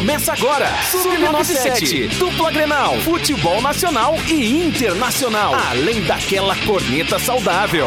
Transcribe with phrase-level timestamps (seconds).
[0.00, 7.86] Começa agora, Sub-97, dupla Grenal, futebol nacional e internacional, além daquela corneta saudável.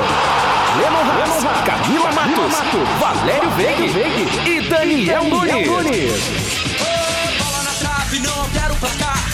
[0.78, 2.54] Lennon Haas, Camila Matos,
[3.00, 6.22] Valério Veig e Daniel Nunes.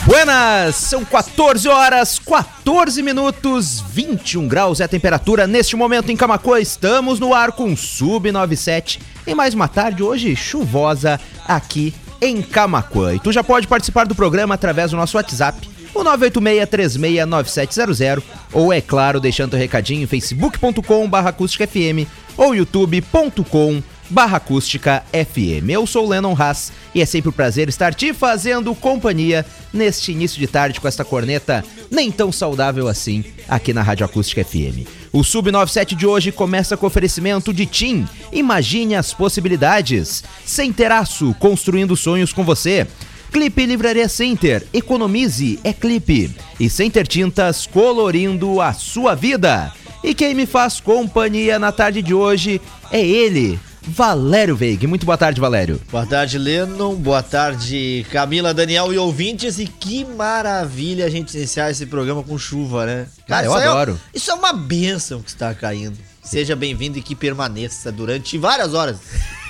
[0.05, 0.77] Buenas!
[0.77, 6.61] São 14 horas, 14 minutos, 21 graus é a temperatura neste momento em Camacuã.
[6.61, 13.15] Estamos no ar com Sub97 em mais uma tarde hoje chuvosa aqui em Camacuã.
[13.15, 18.23] E tu já pode participar do programa através do nosso WhatsApp, o 986369700,
[18.53, 25.69] ou é claro, deixando o recadinho em facebook.com/acústicafm ou youtube.com barra acústica FM.
[25.69, 30.11] Eu sou o Lennon Haas e é sempre um prazer estar te fazendo companhia neste
[30.11, 34.98] início de tarde com esta corneta nem tão saudável assim aqui na Rádio Acústica FM.
[35.11, 38.07] O Sub97 de hoje começa com oferecimento de TIM.
[38.31, 40.23] Imagine as possibilidades.
[40.45, 42.85] Sem teraço, construindo sonhos com você.
[43.31, 46.35] Clipe Livraria Center, economize, é clipe.
[46.59, 49.73] E Center Tintas, colorindo a sua vida.
[50.03, 52.61] E quem me faz companhia na tarde de hoje
[52.91, 54.85] é ele, Valério Veig.
[54.87, 55.79] Muito boa tarde, Valério.
[55.91, 56.95] Boa tarde, Lennon.
[56.95, 59.59] Boa tarde, Camila, Daniel e ouvintes.
[59.59, 63.07] E que maravilha a gente iniciar esse programa com chuva, né?
[63.27, 63.99] Cara, eu isso adoro.
[64.13, 65.97] É, isso é uma bênção que está caindo.
[66.23, 68.97] Seja bem-vindo e que permaneça durante várias horas.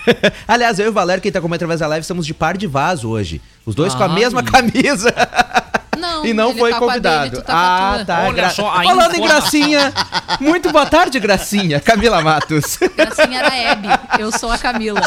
[0.47, 2.67] Aliás, eu e o Valério, quem tá comendo através da live, estamos de par de
[2.67, 3.41] vaso hoje.
[3.65, 5.13] Os dois com a mesma camisa.
[5.99, 7.29] Não, e não ele foi tá com a convidado.
[7.29, 8.05] dele, tu tá com a ah, tua.
[8.05, 8.23] tá.
[8.23, 9.93] Olha só, a Falando em gracinha,
[10.39, 11.79] muito boa tarde, gracinha.
[11.79, 12.77] Camila Matos.
[12.95, 13.87] Gracinha era a Hebe,
[14.19, 15.01] eu sou a Camila.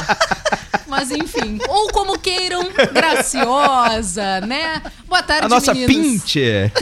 [0.87, 4.83] Mas enfim, ou como queiram, graciosa, né?
[5.09, 6.23] Boa tarde, A nossa meninos.
[6.23, 6.73] Pincher.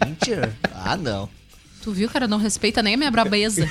[0.00, 0.52] Pincher?
[0.72, 1.28] Ah, não.
[1.86, 3.64] Tu viu, cara, não respeita nem a minha brabeza.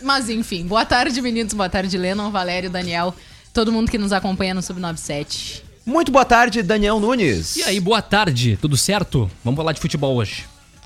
[0.00, 3.12] Mas enfim, boa tarde, meninos, boa tarde, Lennon, Valério, Daniel,
[3.52, 5.63] todo mundo que nos acompanha no Sub97.
[5.86, 7.56] Muito boa tarde, Daniel Nunes.
[7.56, 9.30] E aí, boa tarde, tudo certo?
[9.44, 10.44] Vamos falar de futebol hoje.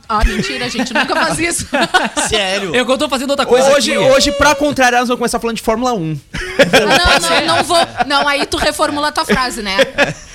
[0.09, 1.66] Ah, mentira, a gente nunca faz isso.
[2.28, 2.75] Sério?
[2.75, 3.98] Eu que eu tô fazendo outra coisa Hoje, aqui.
[4.10, 6.19] hoje, pra contrariar, nós vamos começar falando de Fórmula 1.
[6.32, 7.76] Ah, não, não, não vou.
[8.06, 9.76] Não, aí tu reformula a tua frase, né?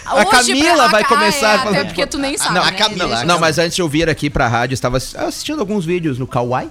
[0.06, 2.53] A Camila vai ah, começar É, falando até de- porque tu nem sabe.
[2.53, 2.78] não, a né?
[2.78, 5.59] Camila, Deixa- Não, mas antes de eu vir aqui pra rádio, eu estava ass- assistindo
[5.59, 6.69] alguns vídeos no Kawaii.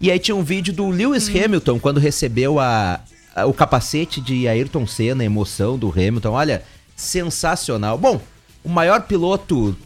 [0.00, 3.00] E aí tinha um vídeo do Lewis Hamilton quando recebeu a,
[3.34, 6.30] a- o capacete de Ayrton Senna, a emoção do Hamilton.
[6.30, 6.62] Olha,
[6.96, 7.98] sensacional.
[7.98, 8.20] Bom,
[8.62, 9.76] o maior piloto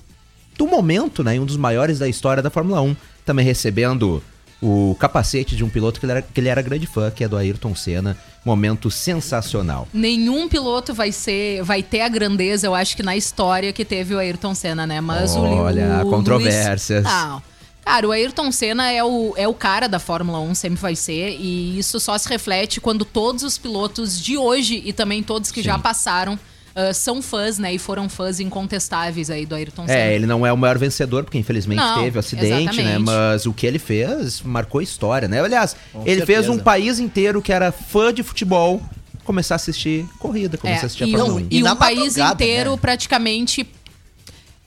[0.56, 1.36] do momento, né?
[1.36, 2.96] e Um dos maiores da história da Fórmula 1.
[3.24, 4.22] Também recebendo
[4.60, 7.28] o capacete de um piloto que ele era, que ele era grande fã, que é
[7.28, 8.16] do Ayrton Senna.
[8.44, 9.86] Momento sensacional.
[9.92, 14.14] Nenhum piloto vai ser, vai ter a grandeza, eu acho que na história que teve
[14.14, 15.00] o Ayrton Senna, né?
[15.00, 17.04] Mas Olha, o controvérsias.
[17.04, 17.42] Luiz- Não.
[17.84, 21.30] Cara, o Ayrton Senna é o, é o cara da Fórmula 1, sempre vai ser,
[21.40, 25.62] e isso só se reflete quando todos os pilotos de hoje e também todos que
[25.62, 26.38] já passaram
[26.80, 27.74] ah, são fãs, né?
[27.74, 29.98] E foram fãs incontestáveis aí do Ayrton Senna.
[29.98, 32.82] É, ele não é o maior vencedor, porque infelizmente Não, teve o acidente, né?
[32.82, 32.98] exatamente.
[33.04, 35.40] Mas o que ele fez marcou história, né?
[35.42, 36.52] Aliás, Com ele fez certeza.
[36.52, 38.80] um país inteiro que era fã de futebol
[39.24, 41.46] começar a assistir corrida, começar É, a assistir a e, Fórmula um, 1.
[41.50, 42.78] E e um país inteiro né?
[42.80, 43.68] praticamente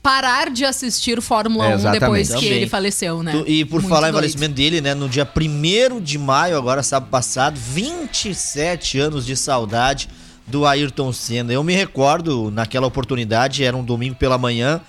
[0.03, 2.27] parar de assistir Fórmula É, 1 depois exatamente.
[2.27, 2.51] que Também.
[2.51, 3.31] ele faleceu, né?
[3.31, 4.23] Tu- E por Muito falar em doido.
[4.23, 4.94] falecimento dele, né?
[4.95, 10.09] No dia 1 de maio, agora sábado passado, 27 anos de saudade
[10.51, 11.51] do Ayrton Senna.
[11.53, 14.81] Eu me recordo, naquela oportunidade, era um domingo pela manhã.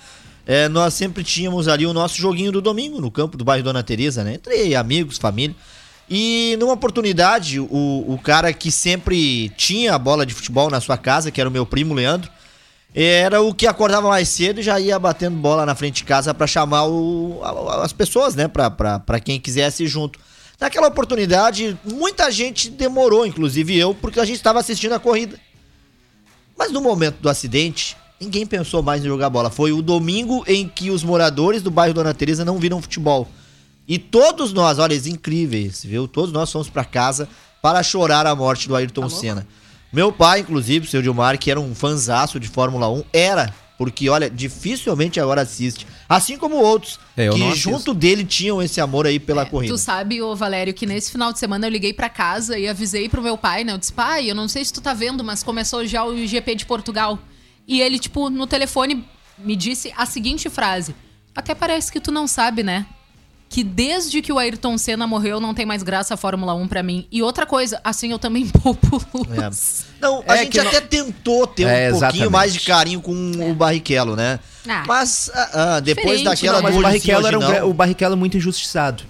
[0.45, 3.81] é, nós sempre tínhamos ali o nosso joguinho do domingo no campo do bairro Dona
[3.81, 4.33] Teresa, né?
[4.35, 5.55] Entre amigos, família.
[6.09, 7.65] E numa oportunidade, o,
[8.07, 11.53] o cara que sempre tinha a bola de futebol na sua casa, que era o
[11.53, 12.29] meu primo Leandro,
[12.93, 16.33] era o que acordava mais cedo e já ia batendo bola na frente de casa
[16.33, 17.39] pra chamar o-
[17.81, 18.47] as pessoas, né?
[18.47, 20.19] Pra quem quisesse ir junto.
[20.59, 25.39] Naquela oportunidade, muita gente demorou, inclusive eu, porque a gente estava assistindo a corrida.
[26.57, 29.49] Mas no momento do acidente, ninguém pensou mais em jogar bola.
[29.49, 33.27] Foi o domingo em que os moradores do bairro Dona Teresa não viram futebol.
[33.87, 36.07] E todos nós, olha, é incríveis, viu?
[36.07, 37.27] Todos nós fomos pra casa
[37.61, 39.45] para chorar a morte do Ayrton Senna.
[39.91, 44.09] Meu pai, inclusive, o seu Dilmar, que era um fanzaço de Fórmula 1, era, porque,
[44.09, 45.87] olha, dificilmente agora assiste.
[46.07, 49.73] Assim como outros, É, que junto dele tinham esse amor aí pela corrida.
[49.73, 53.09] Tu sabe, ô Valério, que nesse final de semana eu liguei pra casa e avisei
[53.09, 53.73] pro meu pai, né?
[53.73, 56.55] Eu disse, pai, eu não sei se tu tá vendo, mas começou já o GP
[56.55, 57.19] de Portugal.
[57.67, 59.05] E ele, tipo, no telefone
[59.37, 60.95] me disse a seguinte frase:
[61.35, 62.85] Até parece que tu não sabe, né?
[63.53, 66.81] Que desde que o Ayrton Senna morreu, não tem mais graça a Fórmula 1 pra
[66.81, 67.05] mim.
[67.11, 68.99] E outra coisa, assim eu também poupo
[69.37, 69.45] É.
[69.45, 69.85] luz.
[70.01, 72.29] Não, a É gente até tentou ter um É, pouquinho exatamente.
[72.31, 74.39] mais de carinho com o Barrichello, né?
[74.67, 77.69] Ah, Mas ah, ah, depois diferente, daquela não, Mas do o Barrichello, era um, não.
[77.69, 79.03] o Barrichello é muito injustiçado.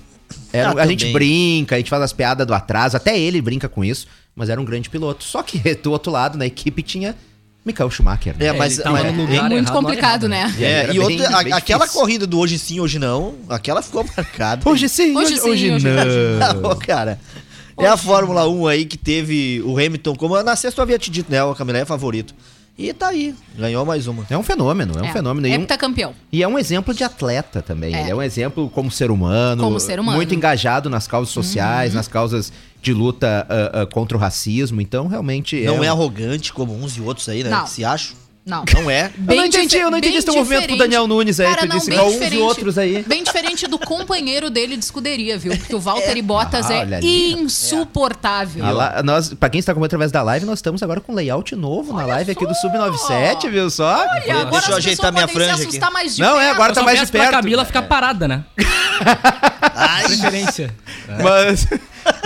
[0.51, 3.69] Era- Ah, a gente brinca, a gente faz as piadas do atraso, até ele brinca
[3.69, 5.23] com isso, mas era um grande piloto.
[5.23, 7.15] Só que do outro lado, na equipe tinha
[7.65, 8.35] Michael Schumacher.
[8.37, 8.47] né?
[8.47, 10.53] É, mas, tava mas- É muito errado, complicado, né?
[10.59, 12.01] É, e bem- outra, a- bem aquela difícil.
[12.01, 14.69] corrida do hoje sim, hoje não, aquela ficou marcada.
[14.69, 16.61] Hoje sim, Hoje hoje, sim, hoje hoje não.
[16.61, 17.19] Não, cara.
[17.77, 21.09] É a Fórmula 1 aí que teve o Hamilton, como na sexta eu havia te
[21.09, 21.43] dito, né?
[21.43, 22.35] O Camila é favorito.
[22.77, 24.25] E tá aí, ganhou mais uma.
[24.29, 25.47] É um fenômeno, é um fenômeno.
[25.47, 26.13] E, um- Heptacampeão.
[26.31, 27.95] e é um exemplo de atleta também.
[27.95, 28.01] É.
[28.01, 29.63] Ele é um exemplo como ser humano.
[29.63, 30.11] Como ser humano.
[30.11, 30.17] Uhum.
[30.17, 32.51] Muito engajado nas causas sociais, nas causas
[32.83, 34.81] de luta ah, ah, contra o racismo.
[34.81, 35.59] Então, realmente.
[35.63, 37.49] Não um- é arrogante como uns e outros aí, né?
[37.49, 37.65] Não.
[37.65, 38.21] Se acham.
[38.45, 38.65] Não.
[38.73, 39.09] Não é.
[39.29, 40.77] Eu não entendi, eu não entendi bem esse movimento com o diferente.
[40.79, 43.01] Daniel Nunes aí, Cara, tu não, disse bem igual uns e outros aí.
[43.07, 45.55] Bem diferente do companheiro dele de escuderia, viu?
[45.57, 47.31] Porque o Valtteri Bottas Ah, é olha ali.
[47.35, 48.65] insuportável.
[48.65, 51.55] A la- nós, pra quem está acompanhando através da live, nós estamos agora com layout
[51.55, 53.85] novo na live aqui do Sub97, viu só?
[54.09, 55.79] Olha, agora Deixa eu ajeitar minha franja aqui.
[55.93, 56.53] mais de Não, é, perto.
[56.55, 57.31] agora Eu tá só mais de pra perto.
[57.31, 58.43] Camila ficar parada, né?
[59.73, 60.75] Ai, Preferência.
[61.23, 61.65] Mas,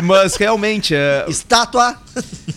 [0.03, 0.93] mas realmente.
[0.95, 1.97] é, estátua.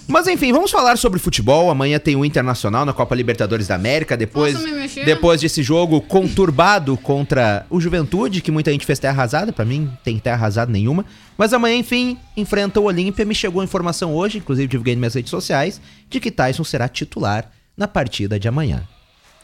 [0.09, 1.71] Mas enfim, vamos falar sobre futebol.
[1.71, 4.17] Amanhã tem o Internacional na Copa Libertadores da América.
[4.17, 5.05] Depois, Posso me mexer?
[5.05, 9.53] depois desse jogo conturbado contra o Juventude, que muita gente fez terra arrasada.
[9.53, 11.05] Pra mim, tem terra arrasada nenhuma.
[11.39, 13.25] Mas amanhã, enfim, enfrenta o Olímpia.
[13.25, 16.89] Me chegou a informação hoje, inclusive divulguei nas minhas redes sociais, de que Tyson será
[16.89, 18.83] titular na partida de amanhã.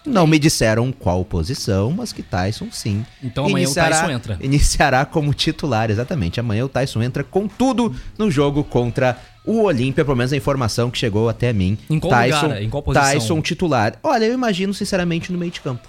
[0.06, 3.04] Não me disseram qual posição, mas que Tyson sim.
[3.22, 4.38] Então amanhã o Tyson entra.
[4.40, 6.38] Iniciará como titular, exatamente.
[6.40, 10.90] Amanhã o Tyson entra com tudo no jogo contra o Olímpia, pelo menos a informação
[10.90, 11.76] que chegou até mim.
[11.90, 12.62] Em qual Tyson, lugar?
[12.62, 13.04] Em qual posição?
[13.12, 13.98] Tyson titular.
[14.02, 15.88] Olha, eu imagino sinceramente no meio de campo.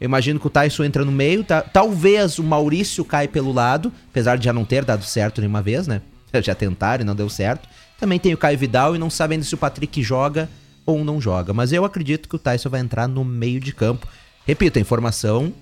[0.00, 3.92] Eu imagino que o Tyson entra no meio, tá- talvez o Maurício cai pelo lado,
[4.10, 6.00] apesar de já não ter dado certo nenhuma vez, né?
[6.42, 7.68] Já tentaram e não deu certo.
[7.98, 10.48] Também tem o Caio Vidal e não sabe ainda se o Patrick joga
[10.92, 11.52] ou não joga.
[11.52, 14.06] Mas eu acredito que o Tyson vai entrar no meio de campo.
[14.46, 15.52] Repito, a informação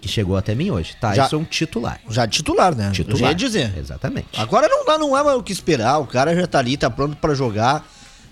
[0.00, 0.96] que chegou até mim hoje.
[1.00, 2.00] Tyson titular.
[2.08, 2.84] Já titular, né?
[2.88, 3.30] Eu já Titular.
[3.30, 3.72] ia dizer.
[3.78, 4.28] Exatamente.
[4.36, 5.98] Agora não, dá- não há mais o que esperar.
[5.98, 7.86] O cara já tá ali, tá pronto pra jogar.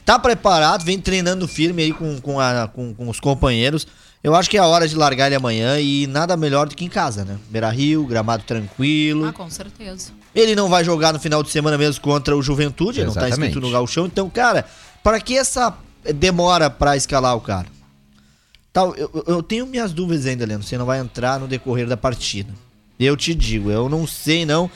[0.05, 3.87] Tá preparado, vem treinando firme aí com, com, a- com- com os companheiros.
[4.25, 6.85] Eu acho que é a hora de largar ele amanhã e nada melhor do que
[6.85, 7.37] em casa, né?
[7.51, 9.27] Beira Rio, gramado tranquilo.
[9.27, 10.11] Ah, com certeza.
[10.35, 13.27] Ele não vai jogar no final de semana mesmo contra o Juventude, ele não tá
[13.29, 13.51] Exatamente.
[13.51, 14.07] escrito no galchão.
[14.07, 14.65] Então, cara,
[15.05, 15.73] para que essa
[16.15, 17.67] demora pra escalar o cara?
[18.73, 20.67] Tal, eu, eu- tenho minhas dúvidas ainda, Leandro.
[20.67, 22.53] Você não vai entrar no decorrer da partida.
[22.99, 24.71] Eu te digo, eu não sei não.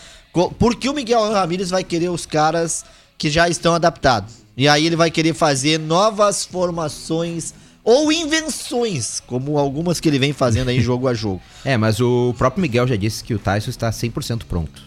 [0.58, 2.84] Por que o Miguel Ramírez vai querer os caras
[3.18, 4.34] que já estão adaptados?
[4.56, 7.52] E aí ele vai querer fazer novas formações
[7.84, 11.42] ou invenções, como algumas que ele vem fazendo aí jogo a jogo.
[11.64, 14.82] É, mas o próprio Miguel já disse que o Tyson está 100% pronto.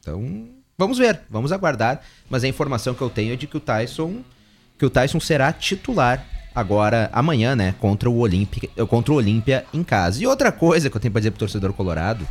[0.00, 0.46] Então,
[0.78, 2.00] vamos ver, vamos aguardar.
[2.30, 4.16] Mas a informação que eu tenho é de que o Tyson,
[4.78, 6.24] que o Tyson será titular
[6.54, 10.22] agora amanhã, né, contra o Olímpia, contra o Olímpia em casa.
[10.22, 12.26] E outra coisa que eu tenho para dizer pro torcedor colorado,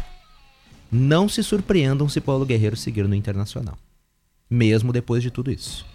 [0.91, 3.77] não se surpreendam se Paulo Guerreiro seguir no Internacional,
[4.49, 5.85] mesmo depois de tudo isso.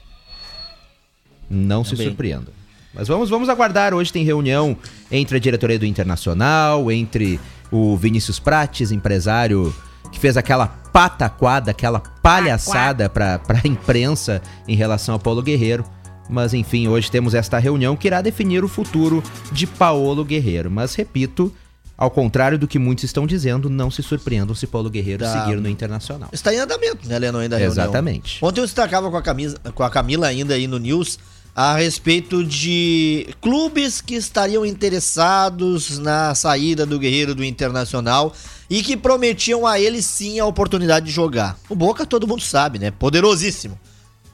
[1.48, 2.06] Não se Também.
[2.06, 2.52] surpreendam.
[2.94, 3.94] Mas vamos, vamos aguardar.
[3.94, 4.76] Hoje tem reunião
[5.10, 9.74] entre a diretoria do Internacional, entre o Vinícius Prates, empresário
[10.10, 15.84] que fez aquela pataquada, aquela palhaçada pra, pra imprensa em relação a Paulo Guerreiro.
[16.30, 19.22] Mas enfim, hoje temos esta reunião que irá definir o futuro
[19.52, 20.70] de Paulo Guerreiro.
[20.70, 21.52] Mas repito,
[21.98, 25.44] ao contrário do que muitos estão dizendo, não se surpreendam se Paulo Guerreiro Tá.
[25.44, 26.28] seguir no Internacional.
[26.32, 27.84] Está em andamento, né, Leandro, ainda a reunião.
[27.84, 28.38] Exatamente.
[28.42, 31.18] Ontem eu destacava com a, camisa, com a Camila ainda aí no News
[31.54, 38.32] a respeito de clubes que estariam interessados na saída do Guerreiro do Internacional
[38.70, 41.58] e que prometiam a ele sim a oportunidade de jogar.
[41.68, 42.90] O Boca todo mundo sabe, né?
[42.92, 43.78] Poderosíssimo.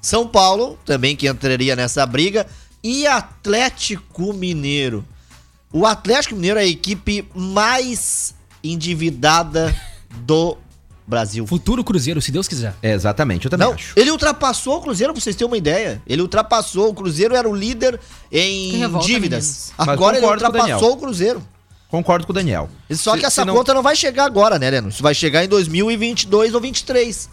[0.06, 2.46] São Paulo, também que entraria nessa briga,
[2.80, 5.04] e Atlético Mineiro.
[5.72, 8.32] O Atlético Mineiro é a equipe mais
[8.62, 9.74] endividada
[10.20, 10.56] do
[11.04, 11.44] Brasil.
[11.44, 12.72] Futuro Cruzeiro, se Deus quiser.
[12.80, 13.94] Exatamente, eu também Não, acho.
[13.96, 16.00] ele ultrapassou o Cruzeiro, pra vocês terem uma ideia.
[16.06, 17.98] Ele ultrapassou, o Cruzeiro era o líder
[18.30, 19.72] em revolta, dívidas.
[19.76, 21.42] Mas Agora ele o ultrapassou o Cruzeiro.
[21.88, 22.70] Concordo com o Daniel.
[22.92, 24.88] Só Se- que essa se não- conta não vai chegar agora, né, Leno?
[24.88, 27.28] Isso vai chegar em 2022 ou 23.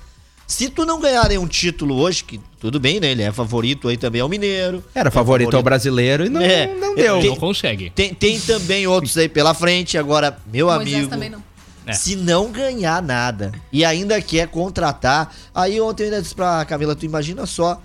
[0.45, 3.11] Se tu não ganhar nenhum título hoje, que tudo bem, né?
[3.11, 4.83] Ele é favorito aí também ao Mineiro.
[4.93, 7.19] Era É favorito ao brasileiro e não, É, não deu.
[7.19, 7.89] Tem- Não consegue.
[7.89, 9.97] Tem, tem também outros aí pela frente.
[9.97, 11.09] Agora, meu Moisés amigo.
[11.09, 11.43] também não.
[11.85, 11.91] É.
[11.93, 15.33] Se não ganhar nada e ainda quer contratar.
[15.53, 17.81] Aí ontem eu ainda disse pra Camila, tu imagina só,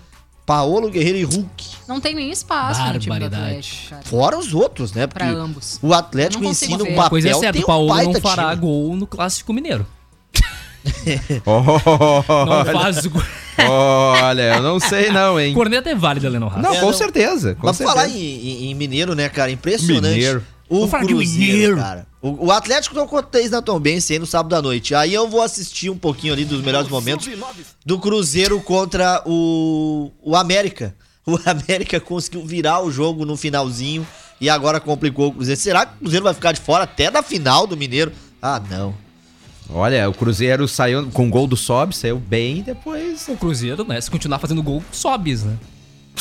[0.47, 1.67] Paolo Guerreiro e Hulk.
[1.89, 3.25] Não tem nem espaço no time do.
[3.27, 4.03] Atlético, cara.
[4.05, 5.07] Fora os outros, né?
[5.07, 5.79] Pra Porque ambos.
[5.83, 7.11] o Atlético ensina um Uma papel.
[7.11, 8.61] Coisa é certa, o Paulo um não fará time.
[8.63, 9.85] gol no Clássico Mineiro.
[11.47, 12.99] Oh, Não faz.
[13.59, 15.53] Olha, eu não sei não, hein?
[15.55, 16.63] Corneta é válida, Lennon Haas.
[16.63, 16.93] Não, É, com não.
[16.93, 17.55] certeza.
[17.57, 17.97] Com Mas certeza.
[17.99, 19.51] falar em, em- em Mineiro, né, cara?
[19.51, 20.15] Impressionante.
[20.15, 20.45] Mineiro.
[20.69, 21.77] O Vamos falar de Cruzeiro, Mineiro.
[21.77, 22.07] cara.
[22.21, 24.95] O, o Atlético tocou três na Tombense aí no sábado à noite.
[24.95, 27.29] Aí eu vou assistir um pouquinho ali dos melhores momentos
[27.87, 30.95] do Cruzeiro contra o, o América.
[31.27, 34.07] O América conseguiu virar o jogo no finalzinho
[34.41, 35.61] e agora complicou o Cruzeiro.
[35.61, 38.13] Será que o Cruzeiro vai ficar de fora até da final do Mineiro?
[38.43, 38.95] Ah, não.
[39.71, 43.29] Olha, o Cruzeiro saiu com gol do Sob, saiu bem e depois.
[43.29, 44.01] O Cruzeiro, né?
[44.01, 45.55] Se continuar fazendo gol, sobes, né?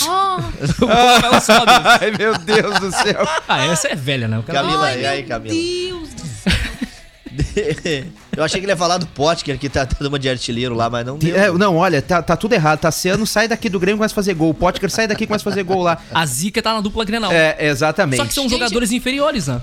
[0.05, 0.37] Ah,
[0.81, 1.71] O Ela sobe.
[2.01, 3.25] Ai, meu Deus do céu.
[3.47, 4.37] Ah, essa é velha, né?
[4.39, 4.59] O cara...
[4.61, 5.55] Camila, ai, e aí, meu Camila?
[5.55, 6.53] Deus do céu.
[8.35, 10.89] Eu achei que ele ia falar do Potker, que tá dando uma de artilheiro lá,
[10.89, 11.35] mas não deu.
[11.35, 12.79] É, não, olha, tá, tá tudo errado.
[12.79, 14.49] Tassiano sai daqui do Grêmio e começa a fazer gol.
[14.49, 15.97] O Potker sai daqui e começa a fazer gol lá.
[16.13, 17.31] A Zica tá na dupla Grenal.
[17.31, 18.17] É, exatamente.
[18.19, 19.61] Só que são Gente- jogadores inferiores, né?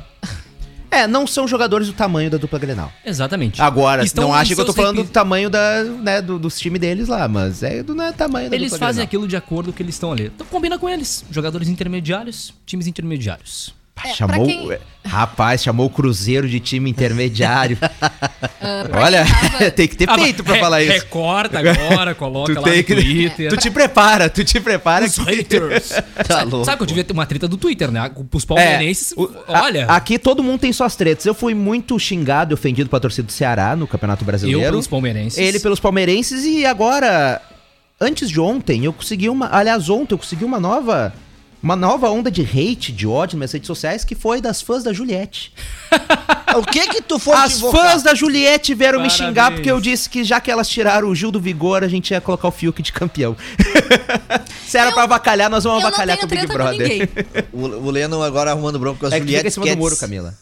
[0.94, 2.92] É, não são jogadores do tamanho da dupla Grenal.
[3.04, 3.60] Exatamente.
[3.60, 6.80] Agora, Estão não acha que eu tô falando do tamanho da, né, do, dos times
[6.80, 9.06] deles lá, mas é do né, tamanho da Eles dupla fazem Grenal.
[9.06, 10.30] aquilo de acordo com o que eles estão ali.
[10.34, 11.24] Então combina com eles.
[11.30, 13.74] Jogadores intermediários, times intermediários.
[14.04, 17.78] É, chamou, pra quem- Rapaz, chamou o Cruzeiro de time intermediário.
[18.66, 20.92] Ah, pra Olha, tava- tem que ter peito pra re- falar isso.
[20.94, 23.50] Recorta agora, coloca Tu lá tem no que- Twitter.
[23.50, 25.04] Tu te prepara, tu te prepara.
[25.04, 25.88] Os que- haters.
[25.90, 26.64] Tá sabe, louco.
[26.64, 28.10] sabe que eu devia ter uma treta do Twitter, né?
[28.32, 29.84] Os É, palmeirenses, o- a- olha...
[29.86, 31.26] aqui todo mundo tem suas tretas.
[31.26, 34.62] Eu fui muito xingado e ofendido pela torcida do Ceará no Campeonato Brasileiro.
[34.62, 35.38] eu pelos palmeirenses.
[35.38, 37.42] Ele pelos palmeirenses e agora,
[38.00, 39.50] antes de ontem, eu consegui uma.
[39.54, 41.12] Aliás, ontem eu consegui uma nova.
[41.64, 44.84] Uma nova onda de hate, de ódio nas minhas redes sociais, que foi das fãs
[44.84, 45.50] da Juliette.
[46.54, 49.28] O que que tu foi As fãs da Juliette vieram me Parabéns.
[49.28, 52.12] xingar porque eu disse que já que elas tiraram o Gil do Vigor, a gente
[52.12, 53.36] ia colocar o Fiuk de campeão.
[54.64, 57.08] Se era Eu- pra avacalhar, nós vamos avacalhar com o Big Brother.
[57.52, 59.96] O, o Leno agora arrumando bronco com as É que fica em cima do muro.
[59.96, 60.32] Camila.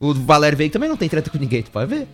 [0.00, 2.06] O Valério Veig também não tem treta com ninguém, tu pode ver.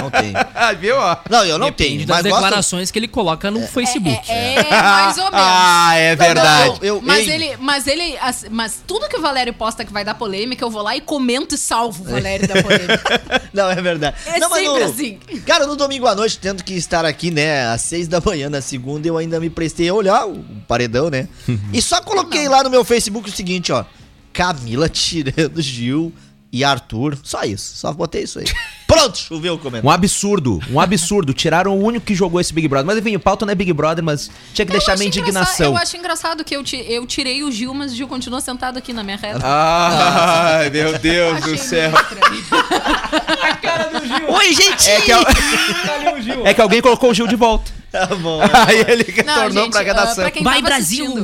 [0.00, 0.32] Não tem.
[0.54, 1.16] Ah, viu, ó?
[1.28, 2.06] Não, eu não Depende tenho.
[2.06, 2.34] das Mas gosto...
[2.42, 4.30] declarações que ele coloca no Facebook.
[4.30, 5.38] É, é, mais ou menos.
[5.40, 6.68] Ah, é Não, verdade.
[6.68, 9.92] não, eu, Mas ei, ele, mas ele, as- mas tudo que o Valério posta que
[9.92, 13.22] vai dar polêmica, eu vou lá e comento e salvo o Valério da polêmica.
[13.52, 14.16] Não, é verdade.
[14.24, 15.18] É não, mas sempre no- assim.
[15.44, 18.62] Cara, no domingo à noite, tendo que estar aqui, né, às seis da manhã na
[18.62, 21.28] segunda, eu ainda me prestei a olhar o paredão, né?
[21.74, 23.84] e só coloquei lá no meu Facebook o seguinte, ó.
[24.32, 26.10] Camila tirando Gil
[26.52, 27.16] e Arthur.
[27.22, 27.76] Só isso.
[27.76, 28.44] Só botei isso aí.
[28.86, 29.90] Pronto, choveu o Um comentário.
[29.90, 31.32] absurdo, um absurdo.
[31.32, 32.86] Tiraram o único que jogou esse Big Brother.
[32.86, 35.66] Mas enfim, o pauta não é Big Brother, mas tinha que Eu deixar minha indignação.
[35.68, 38.76] Eu acho engraçado que eu, ti- eu tirei o Gil, mas o Gil continua sentado
[38.76, 39.40] aqui na minha reta.
[39.42, 41.90] Ai, meu Deus do céu.
[41.90, 44.34] meio estranho.
[44.34, 44.90] Oi, gente!
[44.90, 45.24] É que, al-
[46.44, 47.70] é que alguém colocou o Gil de volta.
[47.90, 48.40] Tá bom.
[48.66, 50.14] Aí ele Não, retornou gente, pra ah, redação.
[50.16, 51.14] pra quem Vai, tava Brasil!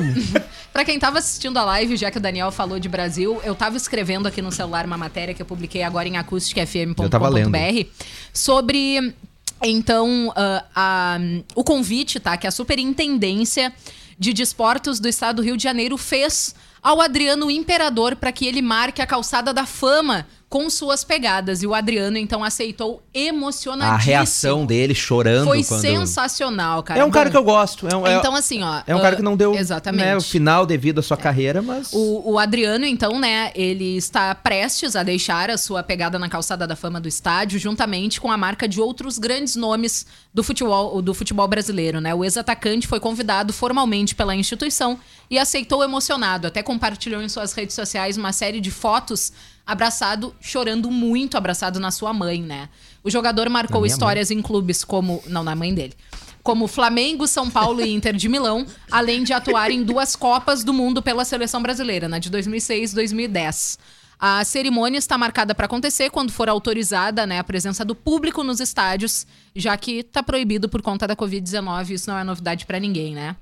[0.79, 3.77] Pra quem tava assistindo a live, já que o Daniel falou de Brasil, eu tava
[3.77, 7.89] escrevendo aqui no celular uma matéria que eu publiquei agora em acusticfm.com.br
[8.33, 9.13] sobre
[9.61, 11.19] então ah, a-
[11.57, 12.37] o convite, tá?
[12.37, 13.73] Que a Superintendência
[14.17, 18.63] de Desportos do Estado do Rio de Janeiro fez ao Adriano Imperador para que ele
[18.63, 21.63] marque a calçada da fama com suas pegadas.
[21.63, 23.95] E o Adriano então aceitou emocionadíssimo.
[23.95, 25.81] A reação dele chorando Foi quando...
[25.81, 27.01] sensacional, cara.
[27.01, 27.87] É um cara Bom, que eu gosto.
[27.87, 28.83] É um, é- Então, assim, ó.
[28.87, 30.05] é um cara que não deu Exatamente.
[30.05, 31.93] né, o final devido à sua carreira, mas...
[31.93, 36.67] O, o Adriano, então, né, ele está prestes a deixar a sua pegada na calçada
[36.67, 41.13] da fama do estádio, juntamente com a marca de outros grandes nomes do futebol, do
[41.13, 42.15] futebol brasileiro, né?
[42.15, 44.99] O ex-atacante foi convidado formalmente pela instituição
[45.31, 46.47] e aceitou emocionado.
[46.47, 49.33] Até compartilhou em suas redes sociais uma série de fotos
[49.69, 52.71] abraçado, chorando muito, abraçado na sua mãe, né?
[53.05, 55.23] O jogador marcou histórias em clubes como.
[55.27, 55.95] Não, na mãe dele.
[56.43, 60.73] Como Flamengo, São Paulo e Inter de Milão, além de atuar em duas Copas do
[60.73, 63.79] Mundo pela seleção brasileira, na de 2006 e 2010.
[64.19, 68.59] A cerimônia está marcada para acontecer quando for autorizada né, a presença do público nos
[68.61, 71.91] estádios, já que está proibido por conta da Covid-19.
[71.91, 73.37] Isso não é novidade para ninguém, né?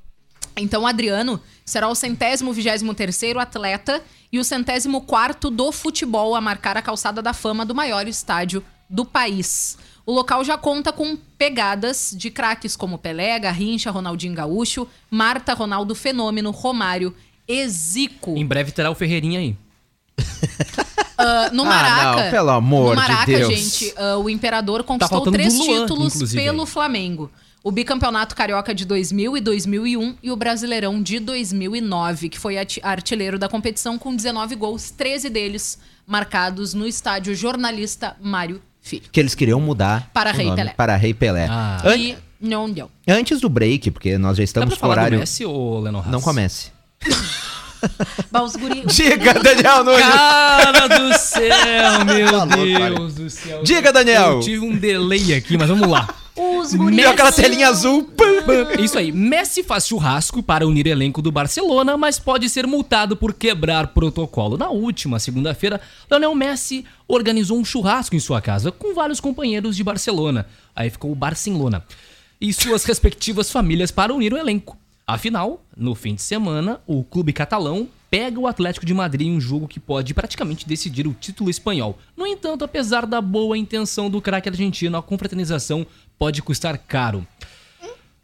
[0.56, 6.34] Então, o Adriano será o centésimo vigésimo terceiro atleta e o centésimo quarto do futebol
[6.34, 9.76] a marcar a calçada da fama do maior estádio do país.
[10.06, 15.94] O local já conta com pegadas de craques como Pelé, Garrincha, Ronaldinho Gaúcho, Marta, Ronaldo
[15.94, 17.14] Fenômeno, Romário
[17.46, 18.36] e Zico.
[18.36, 19.56] Em breve terá o Ferreirinha aí.
[21.18, 22.25] Ah, no Ah, Maraca.
[22.25, 23.48] não, pelo amor no de Maraca, Deus.
[23.54, 26.66] gente, ah, o Imperador conquistou faltando três Luan, títulos inclusive, pelo aí.
[26.66, 27.30] Flamengo.
[27.62, 33.38] O bicampeonato carioca de 2000 e 2001 e o Brasileirão de 2009, que foi artilheiro
[33.38, 39.02] da competição com 19 gols, 13 deles marcados no estádio jornalista Mário Filho.
[39.10, 40.75] Que eles queriam mudar Para o Rei Pelé.
[40.76, 41.48] Para Rei Pelé.
[41.50, 41.82] Ah.
[41.84, 42.88] An- E não deu.
[43.08, 45.18] Antes do break, porque nós já estamos com falar horário...
[45.18, 46.06] Messi ou Haas?
[46.06, 46.70] Não comece.
[48.30, 50.00] Bah, os guri- Diga, Daniel Nunes.
[50.04, 53.62] Cara do céu, meu Tá louco, Deus do céu.
[53.62, 54.33] Diga, Daniel.
[54.35, 56.09] Eu tive um delay aqui, mas vamos lá.
[56.37, 57.06] Os guris.
[57.06, 58.11] Aquela telinha azul?
[58.78, 63.33] Isso aí, Messi faz churrasco para unir elenco do Barcelona, mas pode ser multado por
[63.33, 64.59] quebrar protocolo.
[64.59, 65.80] Na última segunda-feira,
[66.11, 70.47] Lionel Messi organizou um churrasco em sua casa com vários companheiros de Barcelona.
[70.75, 71.83] Aí ficou o Barcelona.
[72.38, 74.76] E suas respectivas famílias para unir o elenco.
[75.08, 79.40] Afinal, no fim de semana, o clube catalão pega o Atlético de Madrid em um
[79.40, 81.96] jogo que pode praticamente decidir o título espanhol.
[82.16, 85.86] No entanto, apesar da boa intenção do craque argentino, a confraternização
[86.18, 87.25] pode custar caro.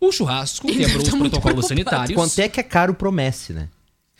[0.00, 1.68] O churrasco quebrou os Tô muito protocolos preocupado.
[1.68, 2.16] sanitários.
[2.16, 3.68] Quanto é que é caro pro Messi, né?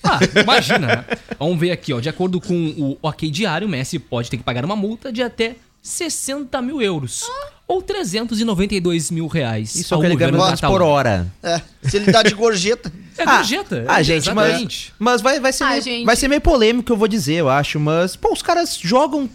[0.05, 0.87] Ah, imagina.
[0.87, 1.05] né?
[1.41, 1.99] Vamos ver aqui, ó.
[1.99, 5.21] De acordo com o OK Diário, o Messi pode ter que pagar uma multa de
[5.21, 7.25] até 60 mil euros.
[7.73, 9.75] Ou 392 mil reais.
[9.75, 10.87] Isso é o que ele ganha por catalão.
[10.87, 11.33] hora.
[11.43, 12.93] É, se ele dá de gorjeta.
[13.17, 13.85] É gorjeta.
[13.89, 14.95] Ah, gente, mas, exatamente.
[14.99, 16.07] mas vai, vai, ser Ah, meio, gente.
[16.07, 17.79] vai ser meio polêmico eu vou dizer, eu acho.
[17.79, 19.29] Mas, pô, os caras jogam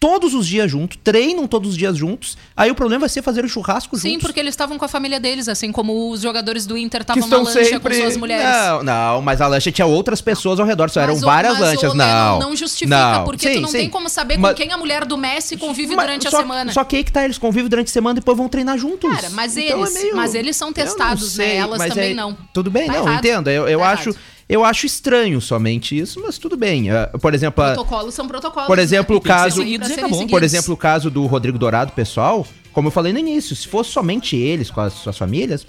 [0.00, 2.38] todos os dias juntos, treinam todos os dias juntos.
[2.56, 4.22] Aí o problema vai ser fazer o churrasco Sim, juntos.
[4.22, 7.36] porque eles estavam com a família deles, assim como os jogadores do Inter estavam na
[7.36, 7.94] lancha sempre...
[7.96, 8.46] com suas mulheres.
[8.46, 11.52] Não, não, mas a lancha tinha outras pessoas ao redor, só eram Mas o- várias
[11.52, 11.92] mas lanchas.
[11.92, 13.24] o Não, não justifica, não.
[13.24, 13.76] porque Sim, tu não sim.
[13.78, 16.40] tem como saber Mas- com quem a mulher do Messi convive Mas durante só, a
[16.40, 16.72] semana.
[16.72, 19.10] Só que aí que tá, eles convivem durante a semana e depois vão treinar juntos.
[19.14, 21.44] Cara, mas Então eles- é meio- mas eles são testados, né?
[21.44, 22.34] sei, Elas mas também é- não.
[22.54, 23.18] Tudo bem, Tá não, errado.
[23.18, 23.50] entendo.
[23.50, 24.22] Eu, eu Tá acho, errado.
[24.52, 26.90] Eu acho estranho somente isso, mas tudo bem.
[26.90, 28.66] Ah, por exemplo, Protocolos são protocolos.
[28.66, 29.18] Por exemplo, né?
[29.18, 33.18] o caso- serem Por exemplo, o caso do Rodrigo Dourado, pessoal, como eu falei no
[33.18, 35.66] início, se fosse somente eles com as suas famílias,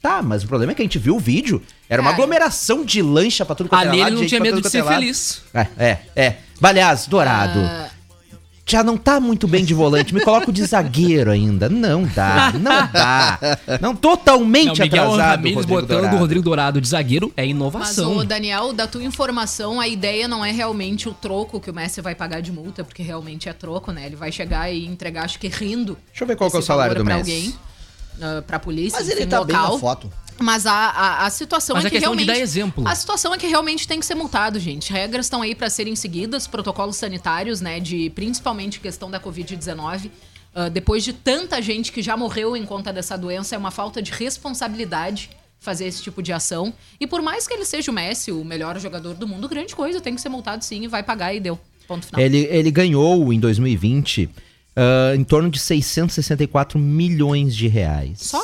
[0.00, 3.02] tá, mas o problema é que a gente viu o vídeo, era uma aglomeração de
[3.02, 4.94] lancha pra tudo quanto Ali ele não tinha medo de ser lado.
[4.94, 5.42] feliz.
[5.54, 6.36] É, é, é.
[6.62, 7.88] Aliás, Dourado, Ah,
[8.64, 11.68] já não tá muito bem de volante, me coloca o de zagueiro ainda.
[11.68, 13.38] Não dá, não dá.
[13.80, 15.36] Não totalmente Não, Miguel atrasado.
[15.36, 16.16] Ramírez Rodrigo botando Dourado.
[16.16, 18.16] o Rodrigo Dourado de zagueiro é Mas, inovação.
[18.16, 22.00] ô, Daniel, da tua informação, a ideia não é realmente o troco que o Messi
[22.00, 24.06] vai pagar de multa, porque realmente é troco, né?
[24.06, 25.98] Ele vai chegar e entregar, acho que rindo.
[26.08, 27.30] Deixa eu ver qual que é o salário do pra Messi.
[27.32, 27.54] alguém,
[28.22, 29.74] ah, pra polícia, Mas ele tá bem local.
[29.74, 30.10] na foto.
[30.40, 32.38] Mas a, a, a situação Mas é é que questão de realmente.
[32.38, 32.86] dar exemplo.
[32.86, 34.92] A situação é que realmente tem que ser multado, gente.
[34.92, 37.78] Regras estão aí para serem seguidas, protocolos sanitários, né?
[37.78, 40.10] De principalmente questão da Covid-19.
[40.54, 44.02] Ah, depois de tanta gente que já morreu em conta dessa doença, é uma falta
[44.02, 46.74] de responsabilidade fazer esse tipo de ação.
[47.00, 50.00] E por mais que ele seja o Messi, o melhor jogador do mundo, grande coisa,
[50.00, 51.58] tem que ser multado sim e vai pagar e deu.
[51.86, 52.20] Ponto final.
[52.20, 54.28] Ele, ele ganhou em 2020
[54.76, 58.18] ah, em torno de 664 milhões de reais.
[58.20, 58.42] Só?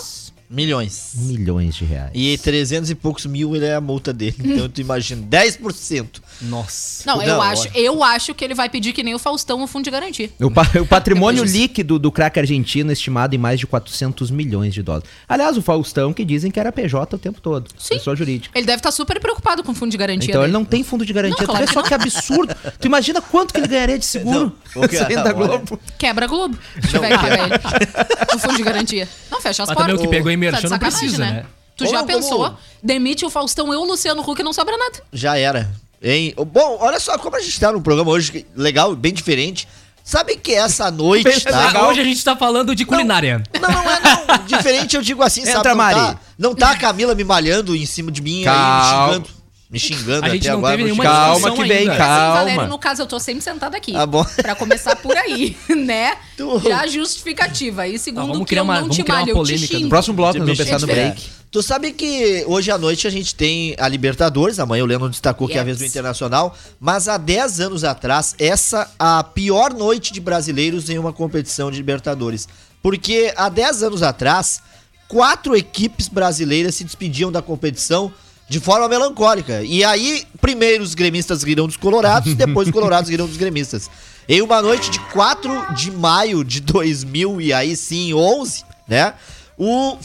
[0.50, 1.12] Milhões.
[1.16, 2.10] Milhões de reais.
[2.14, 4.34] E 300 e poucos mil ele é a multa dele.
[4.42, 6.06] Então tu imagina, 10%.
[6.42, 7.02] Nossa.
[7.06, 9.66] Não, eu Não, acho, eu acho que ele vai pedir que nem o Faustão o
[9.66, 10.30] fundo de garantia.
[10.40, 11.56] O, pa- o patrimônio disso.
[11.56, 15.08] líquido do craque argentino é estimado em mais de 400 milhões de dólares.
[15.28, 17.68] Aliás, o Faustão que dizem que era PJ o tempo todo.
[17.76, 17.94] Sim.
[17.96, 18.56] Pessoa jurídica.
[18.58, 20.58] Ele deve estar super preocupado com o fundo de garantia Então ele dele.
[20.58, 21.36] não tem fundo de garantia.
[21.40, 22.54] Não, tu claro vê só que absurdo.
[22.80, 25.32] tu imagina quanto que ele ganharia de seguro Não, o cara, saindo da.
[25.32, 25.78] Globo.
[25.98, 26.56] Quebra a Globo.
[26.80, 28.34] Se tiver que ele.
[28.34, 29.08] O fundo de garantia.
[29.30, 29.92] Não, fecha as Mas portas.
[29.92, 31.44] também o que pegou em merchan de não precisa, né?
[31.76, 32.56] Tu Como- já como- pensou?
[32.82, 35.02] Demite o Faustão, eu, o Luciano Huck, não sobra nada.
[35.12, 35.70] Já era.
[36.02, 36.34] Hein?
[36.36, 39.66] Bom, olha só como a gente tá no programa hoje, legal, bem diferente.
[40.02, 41.66] Sabe que essa noite, tá?
[41.66, 41.88] legal.
[41.90, 43.42] Hoje a gente tá falando de culinária.
[43.60, 44.38] Não, não é não.
[44.46, 45.58] Diferente eu digo assim, sabe?
[45.58, 45.94] Entra, não, Mari.
[46.00, 49.06] Tá, não tá a Camila me malhando em cima de mim aí, Calma.
[49.06, 49.37] me xingando.
[49.70, 51.02] Me xingando A gente até não agora.
[51.02, 51.96] Calma que vem, ainda.
[51.96, 52.24] calma.
[52.24, 53.92] Assim, Valério, no caso, eu tô sempre sentada aqui.
[53.92, 54.24] Tá bom.
[54.24, 56.16] Pra começar por aí, né?
[56.38, 57.86] Tu- Já justificativa.
[57.86, 59.46] E segundo vamos que criar eu uma- não vamos te criar uma malho, eu te
[59.52, 59.88] polêmica no.
[59.90, 61.22] Próximo bloco, nós vamos pensar no break.
[61.50, 65.46] Tu sabe que hoje à noite a gente tem a Libertadores, amanhã o Leandro destacou
[65.48, 65.66] que é a Yes.
[65.66, 70.98] vez do Internacional, mas há 10 anos atrás, essa a pior noite de brasileiros em
[70.98, 72.46] uma competição de Libertadores.
[72.82, 74.60] Porque há 10 anos atrás,
[75.08, 78.12] quatro equipes brasileiras se despediam da competição
[78.48, 79.62] de forma melancólica.
[79.62, 83.90] E aí, primeiro os gremistas riram dos colorados, depois os colorados riram dos gremistas.
[84.28, 89.14] Em uma noite de 4 de maio de 2000 e aí sim 11, né?
[89.56, 89.98] O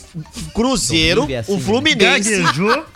[0.54, 1.62] Cruzeiro, é assim, o né?
[1.62, 2.42] Fluminense,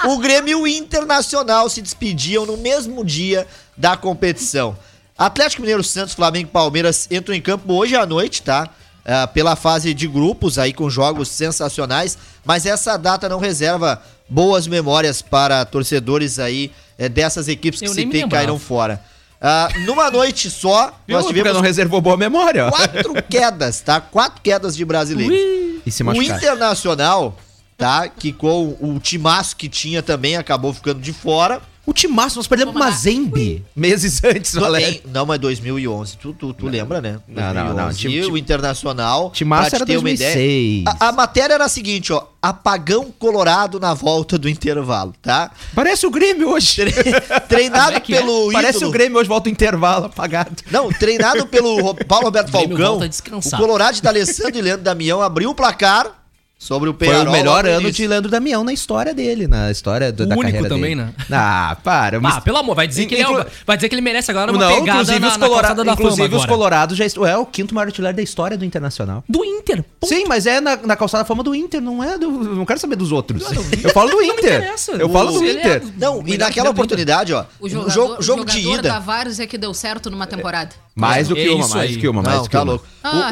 [0.06, 4.76] o Grêmio e o Internacional se despediam no mesmo dia da competição.
[5.16, 8.70] Atlético Mineiro Santos, Flamengo e Palmeiras entram em campo hoje à noite, tá?
[9.10, 14.68] Ah, pela fase de grupos aí com jogos sensacionais, mas essa data não reserva boas
[14.68, 19.02] memórias para torcedores aí eh, dessas equipes que se tem caíram fora.
[19.40, 21.16] Ah, numa noite só, Viu?
[21.16, 24.02] nós tivemos não reservou boa memória, quatro quedas, tá?
[24.02, 25.38] Quatro quedas de brasileiros.
[25.86, 26.38] E se O machucar.
[26.38, 27.38] Internacional,
[27.78, 28.10] tá?
[28.10, 31.62] Que com o timaço que tinha também acabou ficando de fora.
[31.88, 32.88] O timaço, nós perdemos pro lá.
[32.92, 35.02] Mazembe meses antes, Valério.
[35.06, 36.18] Não, mas 2011.
[36.18, 37.18] Tu, tu, tu lembra, né?
[37.28, 37.86] Não, não, não.
[37.86, 37.98] 2011.
[37.98, 39.32] Time- E o Internacional.
[39.32, 40.36] Timaço pra te era ter uma 2006.
[40.82, 42.24] ideia, A, a matéria era a seguinte, ó.
[42.42, 45.50] Apagão colorado na volta do intervalo, tá?
[45.74, 46.86] Parece o Grêmio hoje.
[47.48, 48.20] Treinado é que é?
[48.20, 50.52] pelo Parece ídolo- o Grêmio hoje, volta o intervalo apagado.
[50.70, 53.58] Não, treinado pelo Ro- Paulo Roberto O Grêmio Falcão, volta a o.
[53.58, 56.17] Colorado de D'Alessandro e Leandro Damião abriu o placar
[56.60, 57.28] Sobre o Foi Penharol.
[57.28, 60.46] o melhor ano de Leandro Damião na história dele, na história do, O da único
[60.54, 61.10] carreira também, dele.
[61.30, 61.38] né?
[61.38, 62.20] Ah, para.
[62.24, 64.32] Ah, pelo amor, vai dizer que ele, é, Inclu- o- vai dizer que ele merece
[64.32, 66.98] agora uma Não, pegada inclusive, na, os, na colora- calçada da inclusive fama os colorados
[66.98, 69.24] já é o quinto maior artilheiro da história do Internacional.
[69.30, 69.86] Do Inter.
[70.00, 72.32] Pô, Sim, mas é na, na calçada da fama do Inter, não é do.
[72.32, 73.44] Não quero saber dos outros.
[73.84, 74.74] Eu falo do Não Inter.
[75.00, 75.84] Eu falo do é Inter.
[75.96, 77.46] Não, e melhor naquela oportunidade, ó.
[77.60, 78.90] O o jogador, jogo, o jogo de jogador ida.
[78.94, 80.72] da Várzea que deu certo numa temporada.
[81.00, 82.72] Mais do É que uma, mais do que uma, mais Não, do que tá uma.
[82.72, 82.86] louco.
[83.04, 83.32] Ai,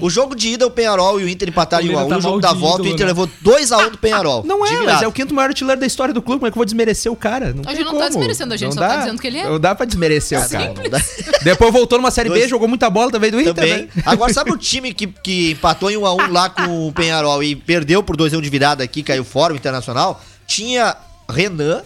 [0.00, 1.96] o, o, o jogo de ida, o Penharol e o Inter empataram em O 1x1.
[2.02, 3.06] Leno O tá jogo da volta, o Inter né?
[3.06, 4.44] levou 2x1 do Penharol.
[4.44, 6.40] Não é, mas é o quinto maior artilheiro da história do clube.
[6.40, 7.54] Como é que eu vou desmerecer o cara?
[7.54, 8.08] Não A tem gente não tá como.
[8.10, 9.48] desmerecendo a gente, só tá dizendo que ele é.
[9.48, 10.74] Não dá pra desmerecer o Ah, cara.
[10.74, 11.00] não dá.
[11.42, 13.82] Depois voltou numa Série B, jogou muita bola também do Inter, Também.
[13.94, 14.02] né?
[14.04, 18.02] Agora, sabe o time que, que empatou em 1x1 lá com o Penharol e perdeu
[18.02, 20.22] por 2x1 de virada aqui, caiu fora o Internacional?
[20.46, 20.94] Tinha
[21.28, 21.82] Renan,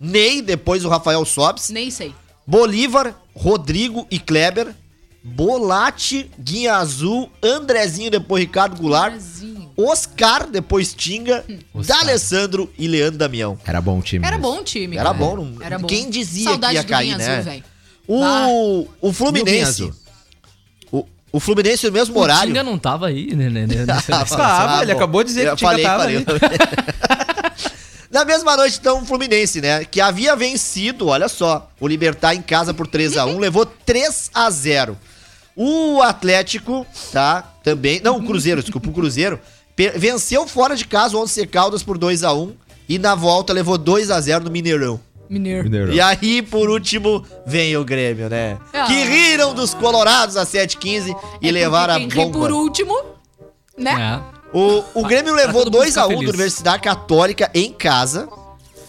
[0.00, 2.14] Ney, depois o Rafael Sobes, Nem sei.
[2.48, 4.74] Bolívar, Rodrigo e Kleber,
[5.22, 9.70] Bolate, Guinha Azul, Andrezinho, depois Ricardo Goulart, Brasil.
[9.76, 13.58] Oscar, depois Tinga, D'Alessandro e Leandro Damião.
[13.66, 14.26] Era bom o time.
[14.26, 14.50] Era mesmo.
[14.50, 14.96] bom o time.
[14.96, 15.18] Era cara.
[15.18, 15.86] bom, não- Era bom.
[15.86, 17.32] quem dizia Saudade que ia do cair, Guinha né?
[17.38, 17.64] Azul, velho.
[18.08, 19.92] O, o Fluminense.
[20.90, 22.46] O, o Fluminense no mesmo O horário.
[22.48, 23.50] Tinga não tava aí, né?
[23.50, 26.16] né, né Tava, ele acabou de dizer que Eu o Tinga falei, tava falei.
[26.16, 26.24] aí.
[28.10, 29.84] Na mesma noite, então, o Fluminense, né?
[29.84, 34.96] Que havia vencido, olha só, o Libertar em casa por 3x1, levou 3x0.
[35.54, 37.42] O Atlético, tá?
[37.62, 38.00] Também.
[38.02, 39.40] Não, o Cruzeiro, desculpa, o Cruzeiro.
[39.96, 42.52] Venceu fora de casa o Once Caldas por 2x1
[42.88, 45.00] e na volta levou 2x0 no Mineirão.
[45.28, 45.64] Mineiro.
[45.64, 45.92] Mineirão.
[45.92, 48.56] E aí, por último, vem o Grêmio, né?
[48.72, 48.86] Ah.
[48.86, 52.54] Que riram dos Colorados a 7h15 e É levaram a porque quem ri por bomba.
[52.54, 52.94] último,
[53.76, 54.22] né?
[54.34, 54.37] É.
[54.52, 56.16] O, o Grêmio Pra levou todo mundo 2x1 ficar da.
[56.16, 58.28] Universidade Católica em casa.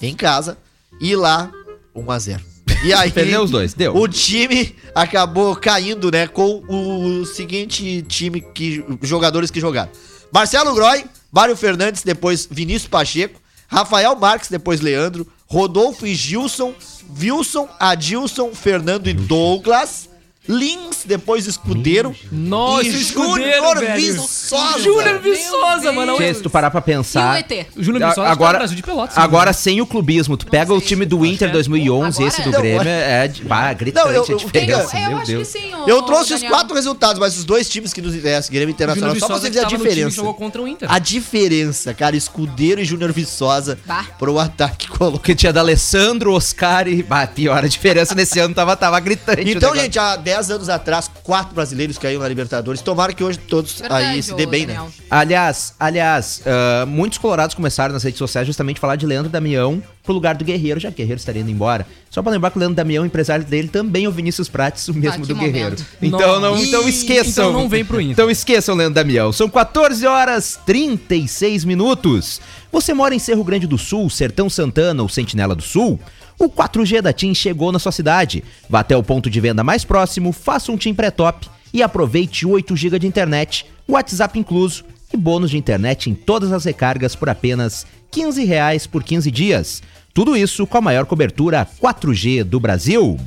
[0.02, 0.58] Em casa.
[1.02, 1.52] E lá,
[1.96, 2.42] 1x0.
[2.84, 3.96] E aí, Perdeu os dois, deu.
[3.96, 9.92] o time acabou caindo, né, com o seguinte time que jogadores que jogaram.
[10.32, 16.74] Marcelo Groy, Mário Fernandes, depois Vinícius Pacheco, Rafael Marques, depois Leandro, Rodolfo e Gilson,
[17.20, 20.09] Wilson, Adilson, Fernando e Douglas,
[20.50, 23.96] Lins, depois Escudeiro, Nossa, e Escudeiro, Júnior velho.
[24.14, 24.80] Viçosa.
[24.80, 26.16] Júnior Viçosa, mano.
[26.16, 27.36] Tchê, se tu parar pra E pensar.
[27.36, 27.68] o ET?
[27.78, 29.16] Júnior Viçosa agora, agora, Brasil de Pelotas.
[29.16, 29.22] né?
[29.24, 31.52] agora sem o clubismo, tu pega o time do Inter é.
[31.52, 32.52] 2011, Agora esse do é.
[32.52, 35.48] Não, Grêmio, é de, ah, gritante Não, eu- a eu- diferença, eu meu acho Deus.
[35.52, 38.52] que sim, ô, Eu trouxe os quatro resultados, mas os dois times que nos interessam,
[38.52, 40.16] Grêmio e Internacional, só Viçosa pra você ver a que diferença.
[40.16, 40.92] jogou contra o Inter.
[40.92, 44.06] A diferença, cara, Escudeiro e Júnior Viçosa Bah.
[44.18, 45.20] pro ataque colocado.
[45.20, 47.06] Porque tinha da Alessandro, Oscar e.
[47.10, 49.50] Ah, pior, a diferença nesse ano tava, tava gritante.
[49.52, 52.82] Então, gente, há 10 anos atrás, quatro brasileiros caíram na Libertadores.
[52.82, 54.86] Tomara que hoje todos Verdade, aí se dê bem, Daniel.
[54.86, 54.92] né?
[55.10, 60.14] Aliás, aliás, ah, muitos colorados começaram nas redes sociais justamente falar de Leandro Damião pro
[60.14, 61.86] lugar do Guerreiro, já que o Guerreiro estaria indo embora.
[62.10, 64.88] Só pra lembrar que o Leandro Damião, o empresário dele, também é o Vinícius Prates,
[64.88, 65.54] o mesmo que do momento.
[65.54, 65.76] Guerreiro.
[66.02, 66.66] Então, não, Nossa.
[66.66, 67.50] então esqueçam.
[67.50, 68.14] então não vem pro Inter.
[68.14, 69.32] Então esqueçam, Leandro Damião.
[69.32, 72.42] São 14 horas 36 minutos.
[72.72, 76.00] Você mora em Cerro Grande do Sul, Sertão Santana ou Sentinela do Sul?
[76.40, 78.46] O 4G da TIM chegou na sua cidade.
[78.70, 82.78] Vá até o ponto de venda mais próximo, faça um TIM pré-top e aproveite 8
[82.78, 87.86] GB de internet, WhatsApp incluso e bônus de internet em todas as recargas por apenas
[88.10, 89.84] 15 reais por 15 dias.
[90.14, 93.20] Tudo isso com a maior cobertura 4G do Brasil.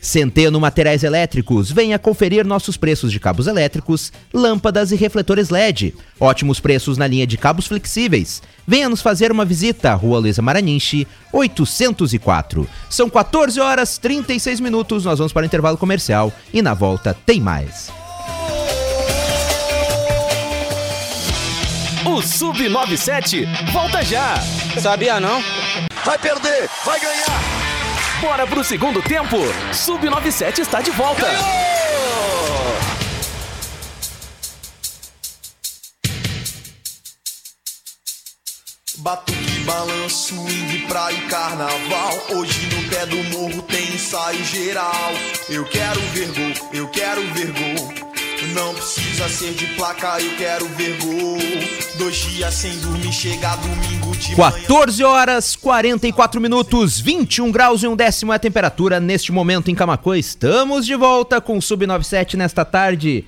[0.00, 5.94] Centeno Materiais Elétricos, venha conferir nossos preços de cabos elétricos, lâmpadas e refletores LED.
[6.18, 8.42] Ótimos preços na linha de cabos flexíveis.
[8.66, 12.68] Venha nos fazer uma visita, Rua Luiza Maranhense, 804.
[12.88, 17.40] São 14 horas 36 minutos, nós vamos para o intervalo comercial e na volta tem
[17.40, 17.90] mais.
[22.04, 24.34] O Sub97 volta já.
[24.80, 25.42] Sabia não?
[26.04, 27.59] Vai perder, vai ganhar.
[28.20, 29.38] Bora pro segundo tempo.
[29.72, 31.26] Sub97 está de volta.
[38.98, 42.18] Batuque, balanço, swing, praia e carnaval.
[42.34, 45.12] Hoje no pé do morro tem ensaio geral.
[45.48, 47.94] Eu quero ver gol, eu quero ver gol.
[48.52, 51.38] Não precisa ser de placa, eu quero ver gol.
[51.96, 54.09] Dois dias sem dormir, chega domingo.
[54.28, 59.74] 14 horas 44 minutos, 21 graus e um décimo é a temperatura neste momento em
[59.74, 60.16] Camacuã.
[60.18, 63.24] Estamos de volta com o Sub97 nesta tarde.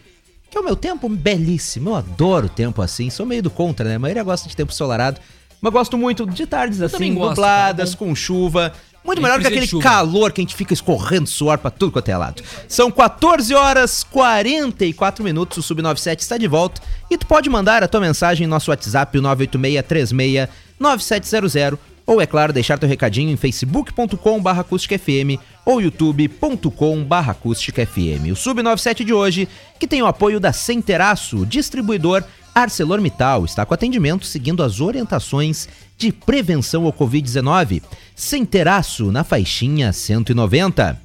[0.50, 3.08] Que é o meu tempo belíssimo, eu adoro tempo assim.
[3.08, 3.94] Sou meio do contra, né?
[3.94, 5.18] A maioria gosta de tempo ensolarado.
[5.62, 8.72] Mas gosto muito de tardes assim, gosto, nubladas, tá com chuva.
[9.04, 12.16] Muito melhor que aquele calor que a gente fica escorrendo suor pra tudo quanto é
[12.16, 12.42] lado.
[12.68, 16.80] São 14 horas 44 minutos, o Sub97 está de volta.
[17.10, 20.48] E tu pode mandar a tua mensagem em nosso WhatsApp, o 98636
[20.82, 28.30] 9700 ou, é claro, deixar teu recadinho em facebook.com barra acústicafm ou youtube.com barra acústicafm.
[28.30, 34.26] O Sub97 de hoje, que tem o apoio da Centeraço, distribuidor ArcelorMittal está com atendimento
[34.26, 37.82] seguindo as orientações de prevenção ao Covid-19,
[38.14, 41.00] sem teraço na faixinha 190.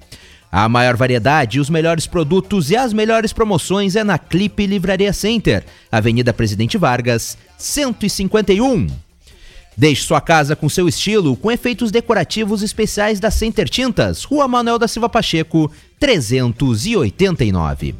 [0.51, 5.63] A maior variedade, os melhores produtos e as melhores promoções é na Clipe Livraria Center,
[5.91, 9.06] Avenida Presidente Vargas, 151.
[9.77, 14.79] Deixe sua casa com seu estilo, com efeitos decorativos especiais da Center Tintas, Rua Manuel
[14.79, 17.93] da Silva Pacheco, 389.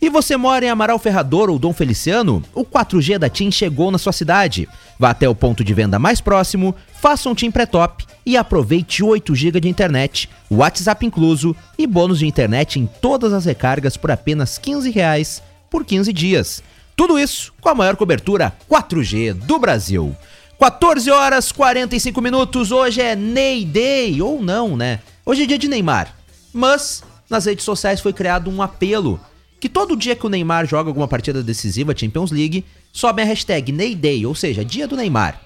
[0.00, 2.40] E você mora em Amaral Ferrador ou Dom Feliciano?
[2.54, 4.68] O 4G da TIM chegou na sua cidade.
[4.96, 9.34] Vá até o ponto de venda mais próximo, faça um TIM pré-top e aproveite 8
[9.34, 14.56] GB de internet, WhatsApp incluso e bônus de internet em todas as recargas por apenas
[14.56, 16.62] 15 reais por 15 dias.
[16.94, 20.14] Tudo isso com a maior cobertura 4G do Brasil.
[20.58, 24.98] 14 horas 45 minutos, hoje é Ney Day, ou não, né?
[25.24, 26.12] Hoje é dia de Neymar.
[26.52, 29.20] Mas nas redes sociais foi criado um apelo
[29.60, 33.70] que todo dia que o Neymar joga alguma partida decisiva Champions League, sobe a hashtag
[33.70, 35.40] Neyday, ou seja, dia do Neymar.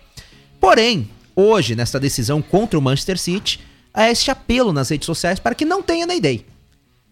[0.59, 3.61] Porém, hoje, nesta decisão contra o Manchester City,
[3.93, 6.47] há este apelo nas redes sociais para que não tenha Neyday.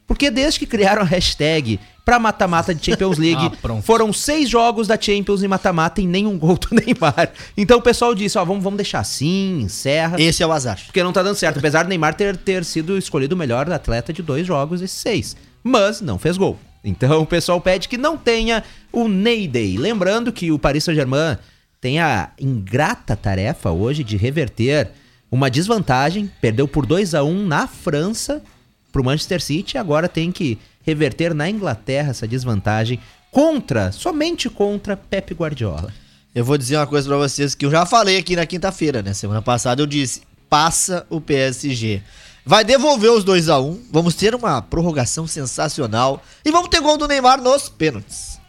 [0.06, 4.86] Porque desde que criaram a hashtag para mata-mata de Champions League, Ah, foram seis jogos
[4.88, 7.32] da Champions em mata-mata e nenhum gol do Neymar.
[7.56, 10.20] Então o pessoal disse, ó, vamos, vamos deixar assim, encerra.
[10.20, 10.80] Esse é o azar.
[10.86, 14.12] Porque não tá dando certo, apesar do Neymar ter, ter sido escolhido o melhor atleta
[14.12, 15.36] de dois jogos desses seis.
[15.62, 16.58] Mas não fez gol.
[16.82, 19.76] Então o pessoal pede que não tenha o Ney Day.
[19.76, 21.36] Lembrando que o Paris Saint-Germain
[21.80, 24.90] tem a ingrata tarefa hoje de reverter
[25.30, 26.30] uma desvantagem.
[26.40, 28.42] Perdeu por 2 a 1 na França
[28.90, 29.76] pro Manchester City.
[29.76, 35.92] Agora tem que reverter na Inglaterra essa desvantagem contra, somente contra Pep Guardiola.
[36.34, 39.12] Eu vou dizer uma coisa pra vocês que eu já falei aqui na quinta-feira, né?
[39.12, 42.02] Semana passada eu disse: passa o PSG.
[42.44, 46.22] Vai devolver os 2 a 1 Vamos ter uma prorrogação sensacional.
[46.44, 48.40] E vamos ter gol do Neymar nos pênaltis.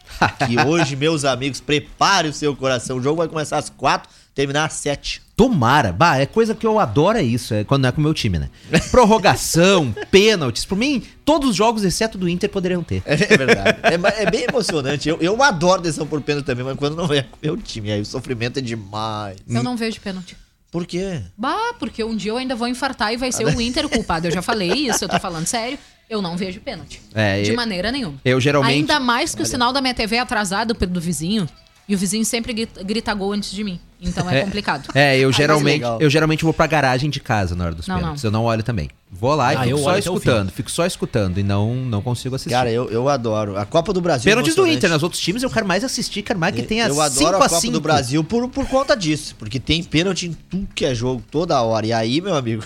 [0.46, 2.96] Que hoje, meus amigos, prepare o seu coração.
[2.96, 5.22] O jogo vai começar às 4, terminar às 7.
[5.42, 8.04] Tomara, bah, é coisa que eu adoro é isso, é quando não é com o
[8.04, 8.48] meu time, né?
[8.92, 13.02] Prorrogação, pênaltis, por mim, todos os jogos, exceto do Inter, poderiam ter.
[13.04, 13.80] É verdade.
[13.82, 15.08] É, é bem emocionante.
[15.08, 17.90] Eu, eu adoro decisão por pênalti também, mas quando não é com o meu time,
[17.90, 19.36] aí o sofrimento é demais.
[19.48, 20.36] Eu não vejo pênalti.
[20.70, 21.20] Por quê?
[21.36, 24.28] Bah, porque um dia eu ainda vou infartar e vai ser o Inter o culpado.
[24.28, 25.76] Eu já falei isso, eu tô falando sério.
[26.08, 27.02] Eu não vejo pênalti.
[27.14, 28.16] É, de eu- maneira nenhuma.
[28.24, 31.48] eu geralmente- Ainda mais que o sinal da minha TV é atrasado pelo do vizinho.
[31.92, 33.78] E o vizinho sempre grita, grita gol antes de mim.
[34.00, 34.88] Então é, complicado.
[34.94, 37.96] É, eu mas geralmente, eu geralmente vou pra garagem de casa na hora dos Não,
[37.96, 38.22] pênaltis.
[38.22, 38.28] não.
[38.28, 38.88] Eu não olho também.
[39.10, 42.00] Vou lá e Ah, fico eu só o escutando, fico só escutando e não não
[42.00, 42.54] consigo assistir.
[42.54, 43.58] Cara, eu, eu adoro.
[43.58, 44.26] A Copa do Brasil.
[44.26, 44.66] é Pênaltis do.
[44.66, 47.26] Inter, nos outros times eu quero mais assistir, quero mais que tenha Eu 5 adoro
[47.36, 47.72] a a Copa 5.
[47.74, 49.36] do Brasil por, por conta disso.
[49.38, 51.86] Porque tem pênalti em tudo que é jogo, toda hora.
[51.86, 52.62] E aí, meu amigo,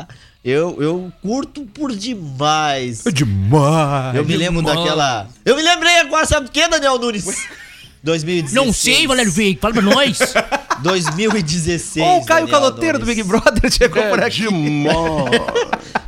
[0.42, 3.04] eu, eu curto por demais.
[3.12, 4.16] Demais.
[4.16, 4.78] Eu me lembro demais.
[4.78, 5.28] daquela.
[5.44, 7.26] Eu me lembrei agora, sabe do que, Daniel Nunes?
[8.02, 8.54] 2016.
[8.54, 10.18] Não sei, Valério Vic, fala pra nós.
[10.82, 12.04] 2016.
[12.06, 13.16] Ou o Caio Daniel Caloteiro do Nunes.
[13.16, 14.44] Big Brother chegou por aqui.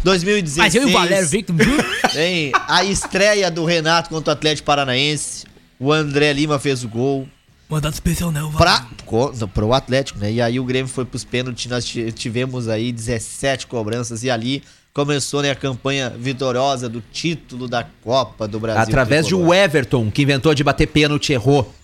[0.03, 0.57] 2016.
[0.57, 1.77] Mas eu e o Valério Vic, viu?
[2.17, 5.45] Hein, a estreia do Renato contra o Atlético Paranaense.
[5.79, 7.27] O André Lima fez o gol.
[7.69, 10.31] Mandado especial não, Pra, co- não, pro Atlético, né?
[10.31, 14.63] E aí o Grêmio foi pros pênaltis, nós ti- tivemos aí 17 cobranças e ali
[14.93, 18.83] começou né, a campanha vitoriosa do título da Copa do Brasil.
[18.83, 21.75] Através de Everton, que inventou de bater pênalti errou.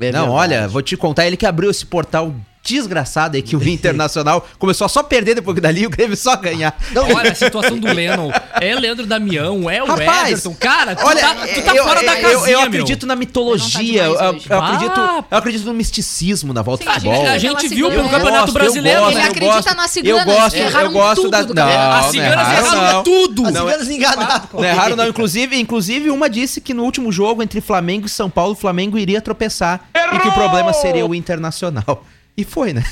[0.00, 0.30] É não, verdade.
[0.30, 2.32] olha, vou te contar, ele que abriu esse portal
[2.62, 6.36] desgraçado aí que o Internacional começou a só perder depois que dali o Grêmio só
[6.36, 6.76] ganhar.
[7.14, 8.30] Olha a situação do Lennon.
[8.60, 10.54] É Leandro Damião, é o Rapaz, Everton.
[10.58, 12.68] Cara, tu Olha, tá, tu tá eu, fora da eu- casinha, eu, eu meu.
[12.68, 14.46] acredito na mitologia, Ele não tá eu, eu hoje.
[14.52, 15.24] acredito, Ah.
[15.30, 17.32] eu acredito no misticismo na volta Sim, do a gente- futebol.
[17.32, 18.18] A gente viu pelo cigana.
[18.18, 19.00] Campeonato Brasileiro.
[19.00, 21.68] gosto, Ele acredita gosto, nas ciganas, Eu gosto, que eu gosto da não.
[21.68, 23.02] As não ciganas erraram, erraram não.
[23.02, 23.46] tudo.
[23.46, 24.48] As Não, ciganas enganaram.
[24.52, 25.08] Não erraram, não.
[25.08, 28.98] Inclusive, inclusive, uma disse que no último jogo entre Flamengo e São Paulo, o Flamengo
[28.98, 32.04] iria tropeçar e que o problema seria o Internacional.
[32.38, 32.84] E foi, né?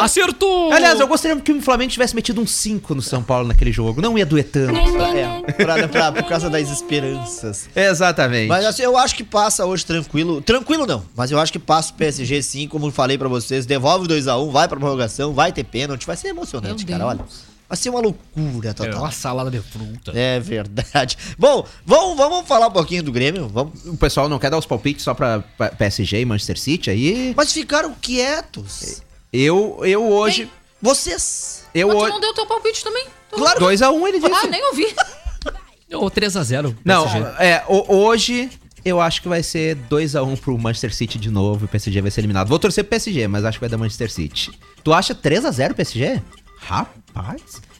[0.00, 0.72] Acertou!
[0.72, 4.00] Aliás, eu gostaria que o Flamengo tivesse metido um 5 no São Paulo naquele jogo.
[4.02, 4.74] Não ia doer tanto.
[4.76, 7.68] É, pra- pra- por causa das esperanças.
[7.74, 8.48] Exatamente.
[8.48, 10.40] Mas assim, eu acho que passa hoje tranquilo.
[10.40, 13.64] Tranquilo não, mas eu acho que passa o PSG sim, como eu falei pra vocês.
[13.64, 16.04] Devolve o 2x1, vai pra prorrogação, vai ter pênalti.
[16.06, 17.14] Vai ser emocionante, Meu cara.
[17.14, 17.28] Deus.
[17.30, 17.51] Olha.
[17.72, 18.98] Vai ser uma loucura É total.
[19.00, 20.12] uma salada de fruta.
[20.14, 21.16] É verdade.
[21.38, 23.48] Bom, vamos, vamos falar um pouquinho do Grêmio.
[23.48, 23.86] Vamos.
[23.86, 25.42] O pessoal não quer dar os palpites só pra,
[25.78, 27.32] PSG e Manchester City aí.
[27.34, 29.00] Mas ficaram quietos.
[29.32, 30.42] Eu, eu hoje.
[30.44, 30.52] Quem?
[30.82, 31.64] Vocês.
[31.74, 32.12] Eu Mas tu hoje.
[32.12, 33.06] não deu teu palpite também?
[33.30, 33.60] Tu- Claro.
[33.64, 34.34] 2x1 ele disse.
[34.34, 34.94] Ah, nem ouvi.
[35.96, 36.76] Ô, 3x0.
[36.84, 37.06] Não,
[37.38, 38.50] é, hoje
[38.84, 42.10] eu acho que vai ser 2x1 pro Manchester City de novo e o PSG vai
[42.10, 42.48] ser eliminado.
[42.48, 44.50] Vou torcer pro PSG, mas acho que vai dar Manchester City.
[44.84, 46.20] Tu acha 3x0 PSG?
[46.58, 47.01] Rapaz.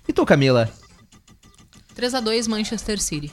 [0.08, 0.70] E tu, Camila?
[1.96, 3.32] 3x2 Manchester City.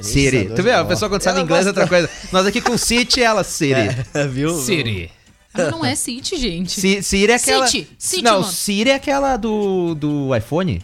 [0.00, 0.50] Siri.
[0.54, 2.08] Tu vê, a pessoa quando sabe inglês é outra coisa.
[2.32, 3.88] Nós aqui com City, ela Siri.
[4.14, 4.56] É, viu?
[4.58, 5.10] Siri.
[5.52, 6.80] Ah, não é City, gente.
[6.80, 7.66] Si- Siri é aquela.
[7.66, 8.52] City, City, não, mano.
[8.52, 10.80] Siri é aquela do, do iPhone.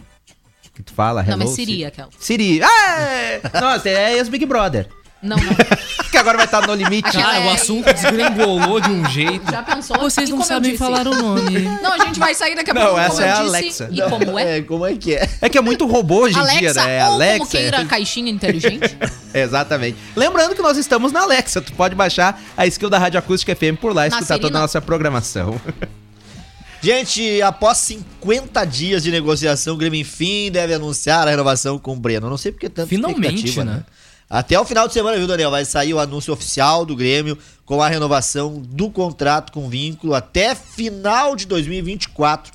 [0.75, 1.39] Que tu fala, Não, hello.
[1.45, 1.85] mas Siri Siri.
[1.85, 2.09] aquela.
[2.19, 2.61] Siri.
[2.61, 3.59] Ah!
[3.61, 4.87] Nossa, é ex-Big Brother.
[5.21, 5.53] Não, não.
[6.11, 7.07] Que agora vai estar no limite.
[7.09, 9.51] Aquela- Ah, o é- assunto desgrengolou de um jeito.
[9.51, 9.97] Já pensou?
[9.99, 10.83] Vocês E não como eu sabem disse?
[10.83, 11.59] falar o nome.
[11.83, 12.99] Não, a gente vai sair daqui a Não, pouco.
[12.99, 13.47] essa como é a disse.
[13.83, 13.89] Alexa.
[13.91, 14.43] E como é?
[14.57, 15.29] É, como é que é?
[15.41, 17.05] É que é muito robô hoje em Alexa, dia, né?
[17.07, 17.37] ou Alexa.
[17.39, 18.97] como queira, caixinha inteligente.
[19.33, 19.97] Exatamente.
[20.15, 21.61] Lembrando que nós estamos na Alexa.
[21.61, 24.47] Tu pode baixar a skill da Rádio Acústica FM por lá e Na escutar toda
[24.47, 24.61] a não.
[24.61, 25.59] nossa programação.
[26.81, 31.95] Gente, após 50 dias de negociação, o Grêmio enfim deve anunciar a renovação com o
[31.95, 32.29] Breno.
[32.29, 33.83] Não sei porque tanta Finalmente, expectativa, né?
[34.29, 35.51] Até o final de semana, viu, Daniel?
[35.51, 40.53] Vai sair o anúncio oficial do Grêmio com a renovação do contrato com vínculo até
[40.53, 42.51] final de 2024,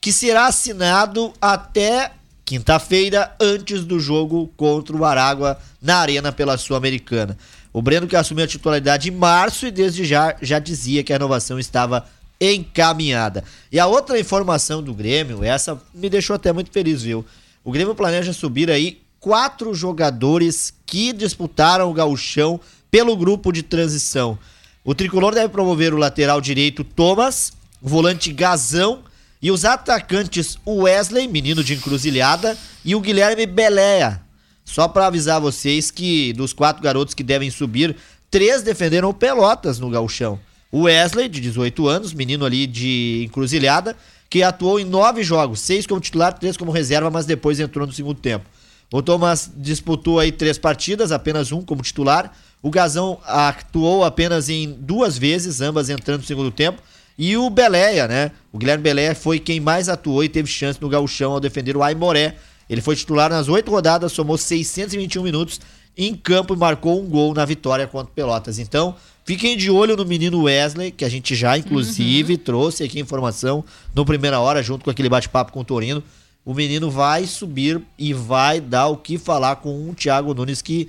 [0.00, 2.12] que será assinado até
[2.44, 7.36] quinta-feira, antes do jogo contra o Aragua na Arena pela Sul-Americana.
[7.72, 11.16] O Breno que assumiu a titularidade em março e desde já já dizia que a
[11.16, 12.06] renovação estava
[12.40, 13.44] encaminhada.
[13.70, 17.26] E a outra informação do Grêmio, essa me deixou até muito feliz, viu?
[17.62, 24.38] O Grêmio planeja subir aí quatro jogadores que disputaram o gauchão pelo grupo de transição.
[24.84, 27.52] O tricolor deve promover o lateral direito Thomas,
[27.82, 29.00] o volante Gazão
[29.40, 34.20] e os atacantes Wesley, menino de encruzilhada, e o Guilherme Beléa.
[34.64, 37.96] Só para avisar vocês que dos quatro garotos que devem subir,
[38.30, 40.38] três defenderam Pelotas no gauchão.
[40.70, 43.96] O Wesley, de 18 anos, menino ali de encruzilhada,
[44.28, 47.92] que atuou em nove jogos, seis como titular, três como reserva, mas depois entrou no
[47.92, 48.44] segundo tempo.
[48.90, 52.32] O Thomas disputou aí três partidas, apenas um como titular.
[52.62, 56.82] O Gazão atuou apenas em duas vezes, ambas entrando no segundo tempo.
[57.18, 58.30] E o Beleia, né?
[58.52, 61.82] O Guilherme Beleia foi quem mais atuou e teve chance no gauchão ao defender o
[61.82, 62.36] Aimoré.
[62.70, 65.60] Ele foi titular nas oito rodadas, somou 621 minutos
[65.96, 68.58] em campo e marcou um gol na vitória contra o Pelotas.
[68.58, 73.64] Então, fiquem de olho no menino Wesley, que a gente já, inclusive, trouxe aqui informação
[73.94, 76.02] no primeira hora, junto com aquele bate-papo com o Torino.
[76.48, 80.88] O menino vai subir e vai dar o que falar com o Thiago Nunes, que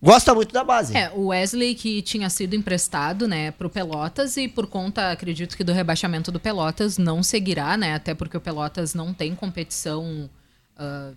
[0.00, 0.96] gosta muito da base.
[0.96, 5.62] É, o Wesley que tinha sido emprestado, né, pro Pelotas e por conta, acredito que
[5.62, 10.30] do rebaixamento do Pelotas não seguirá, né, até porque o Pelotas não tem competição
[10.78, 11.10] ah,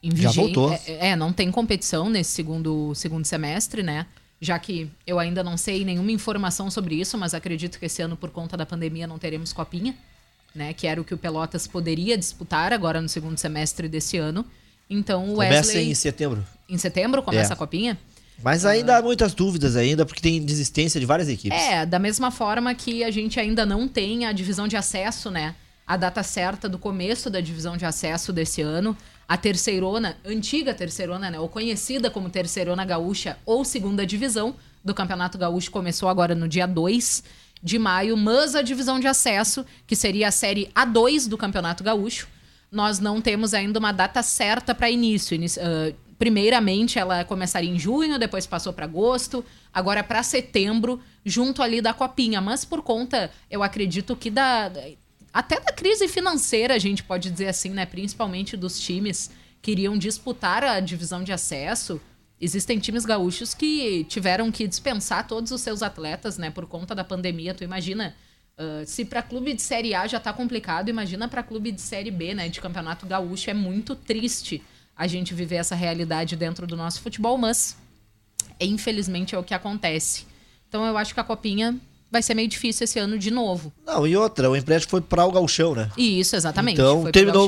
[0.00, 0.72] em Já vigê- voltou.
[0.86, 4.06] É, é, não tem competição nesse segundo, segundo semestre, né,
[4.40, 8.16] já que eu ainda não sei nenhuma informação sobre isso, mas acredito que esse ano,
[8.16, 9.92] por conta da pandemia, não teremos copinha,
[10.54, 14.44] né, que era o que o Pelotas poderia disputar agora no segundo semestre desse ano.
[14.88, 15.90] Então o Começa Wesley...
[15.90, 16.44] em setembro.
[16.68, 17.54] Em setembro começa É.
[17.54, 17.98] a copinha?
[18.42, 21.56] Mas ainda há muitas dúvidas ainda, porque tem desistência de várias equipes.
[21.58, 25.54] É, da mesma forma que a gente ainda não tem a divisão de acesso, né?
[25.86, 28.96] A data certa do começo da divisão de acesso desse ano.
[29.28, 31.38] A terceirona, antiga terceirona, né?
[31.38, 36.66] Ou conhecida como terceirona gaúcha ou segunda divisão do Campeonato Gaúcho começou agora no dia
[36.66, 37.22] 2
[37.62, 42.28] de maio, mas a divisão de acesso, que seria a série A2 do Campeonato Gaúcho,
[42.70, 45.38] nós não temos ainda uma data certa para início.
[45.60, 51.80] Ah, primeiramente, ela começaria em junho, depois passou para agosto, agora para setembro, junto ali
[51.80, 52.40] da copinha.
[52.40, 54.70] Mas por conta, eu acredito que da
[55.32, 57.86] até da crise financeira, a gente pode dizer assim, né?
[57.86, 59.30] Principalmente dos times
[59.62, 62.00] que iriam disputar a divisão de acesso.
[62.44, 66.50] Existem times gaúchos que tiveram que dispensar todos os seus atletas, né?
[66.50, 67.54] Por conta da pandemia.
[67.54, 68.16] Tu imagina,
[68.58, 72.10] ah, se para clube de Série A já tá complicado, imagina para clube de Série
[72.10, 72.48] B, né?
[72.48, 73.48] De campeonato gaúcho.
[73.48, 74.60] É muito triste
[74.96, 77.76] a gente viver essa realidade dentro do nosso futebol, mas
[78.60, 80.26] infelizmente é o que acontece.
[80.68, 81.76] Então eu acho que a copinha
[82.10, 83.72] vai ser meio difícil esse ano de novo.
[83.86, 85.90] Não, e outra, o empréstimo foi para o Gauchão, né?
[85.96, 86.74] Isso, exatamente.
[86.74, 87.46] Então, terminou o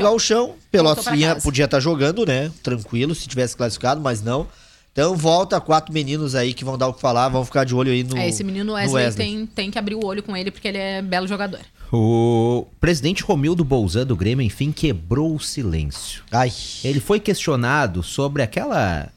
[1.13, 1.43] vinha- casa.
[1.43, 2.51] podia estar jogando, né?
[2.63, 4.47] Tranquilo, se tivesse classificado, mas não.
[4.95, 7.91] Então, volta quatro meninos aí que vão dar o que falar, vão ficar de olho
[7.91, 10.53] aí no É, esse menino no Wesley, Tem, tem que abrir o olho com ele
[10.53, 11.59] porque ele é belo jogador.
[11.93, 16.23] O presidente Romildo Bolzan do Grêmio, enfim, quebrou o silêncio.
[16.31, 16.53] Ai,
[16.85, 19.11] Ele foi questionado sobre aquela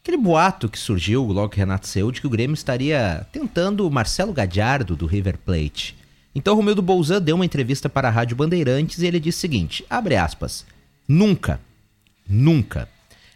[0.00, 3.90] aquele boato que surgiu logo que Renato saiu de que o Grêmio estaria tentando o
[3.90, 5.96] Marcelo Gadiardo do River Plate.
[6.32, 9.84] Então Romildo Bolzan deu uma entrevista para a Rádio Bandeirantes e ele disse o seguinte,
[9.90, 10.64] abre aspas,
[11.08, 11.60] nunca,
[12.28, 12.88] nunca,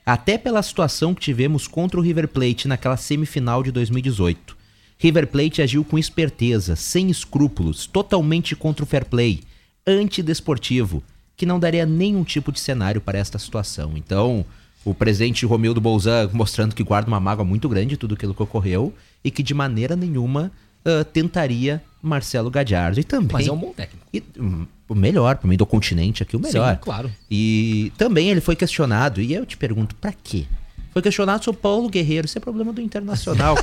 [0.04, 4.56] até pela situação que tivemos contra o River Plate naquela semifinal de 2018,
[4.98, 9.40] River Plate agiu com esperteza, sem escrúpulos, totalmente contra o fair play,
[9.87, 11.02] antidesportivo,
[11.37, 13.94] que não daria nenhum tipo de cenário para esta situação.
[13.96, 14.44] Então,
[14.85, 18.42] o presidente Romildo Bolzan mostrando que guarda uma mágoa muito grande de tudo aquilo que
[18.42, 20.52] ocorreu e que de maneira nenhuma
[20.85, 22.98] ah, tentaria Marcelo Gadiardo.
[22.98, 23.31] E também.
[23.33, 24.06] Mas é um bom técnico.
[24.12, 26.74] E, hum, o melhor, para mim, do continente aqui, o melhor.
[26.74, 27.10] Sim, claro.
[27.30, 30.44] E também ele foi questionado, e eu te pergunto, pra quê?
[30.92, 32.26] Foi questionado sobre Paulo Guerreiro.
[32.26, 33.56] Isso é problema do Internacional.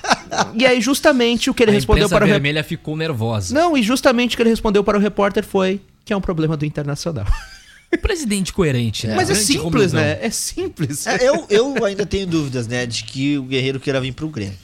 [0.54, 2.28] e aí, justamente, o que ele a respondeu para o.
[2.28, 3.54] rep- vermelha ficou nervosa.
[3.54, 6.56] Não, e justamente o que ele respondeu para o repórter foi que é um problema
[6.56, 7.26] do Internacional.
[7.92, 9.14] O presidente coerente, né?
[9.14, 10.18] Mas é simples, né?
[10.20, 11.06] É simples.
[11.06, 14.58] É, eu, eu ainda tenho dúvidas, né, de que o Guerreiro queira vir pro Grêmio.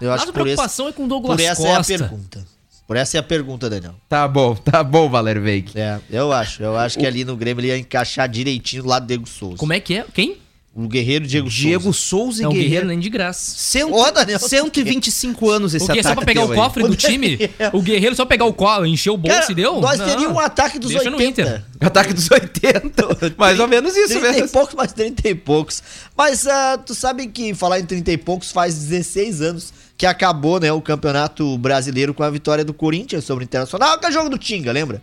[0.00, 1.92] Eu acho Nossa por, esse, preocupação é com o Douglas por essa Costa.
[1.92, 2.44] é a pergunta.
[2.90, 3.94] Por essa é a pergunta, Daniel.
[4.08, 5.70] Tá bom, tá bom, Valer Veig.
[5.76, 6.60] É, eu acho.
[6.60, 9.58] Eu acho que ali no Grêmio ele ia encaixar direitinho do lado do Diego Souza.
[9.58, 10.04] Como é que é?
[10.12, 10.38] Quem?
[10.74, 11.98] O Guerreiro Diego, Diego Souza.
[12.00, 12.68] Souza e Não, Guerreiro.
[12.68, 13.52] Guerreiro nem de graça.
[13.56, 16.00] Cento, Ô, Daniel, 125 anos esse O quê?
[16.00, 16.56] ataque Só pra pegar o aí.
[16.58, 17.38] cofre do time?
[17.72, 19.80] O Guerreiro só pegar o cofre, encher o bolso Cara, e deu?
[19.80, 20.06] nós Não.
[20.06, 21.42] teríamos um ataque dos Deixa no 80.
[21.42, 21.64] Inter.
[21.80, 23.08] Ataque dos 80.
[23.38, 24.48] Mais ou menos isso 30 e mesmo.
[24.48, 25.80] poucos, mais 30 e poucos.
[26.16, 30.58] Mas ah, tu sabe que falar em 30 e poucos faz 16 anos que acabou,
[30.58, 34.12] né, o Campeonato Brasileiro com a vitória do Corinthians sobre o Internacional, que é o
[34.12, 35.02] jogo do Tinga, lembra?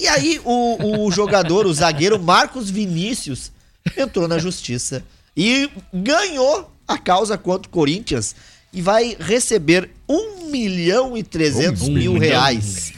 [0.00, 3.52] E aí o, o jogador, o zagueiro Marcos Vinícius
[3.94, 5.04] entrou na justiça
[5.36, 8.34] e ganhou a causa contra o Corinthians
[8.72, 12.18] e vai receber 1 milhão e 300 Um mil milhão.
[12.18, 12.94] reais.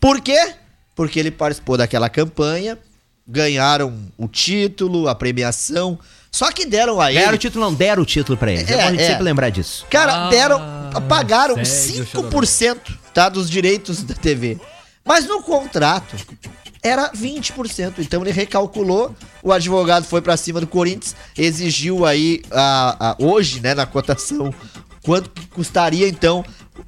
[0.00, 0.54] Por quê?
[0.96, 2.78] Porque ele participou daquela campanha,
[3.26, 5.98] ganharam o título, a premiação,
[6.30, 7.18] só que deram a ele...
[7.20, 8.68] Ganharam o título, não deram o título pra eles.
[8.68, 9.06] É, É, bom a gente é.
[9.08, 9.86] sempre lembrar disso.
[9.90, 10.60] Cara, Ah, deram,
[11.08, 12.76] pagaram segue o 5%
[13.14, 14.58] tá, dos direitos da TV.
[15.04, 16.14] Mas no contrato
[16.82, 17.94] era 20%.
[17.98, 23.60] Então ele recalculou, o advogado foi pra cima do Corinthians, exigiu aí a, a- hoje,
[23.60, 24.52] né, na cotação,
[25.02, 26.44] quanto que custaria então.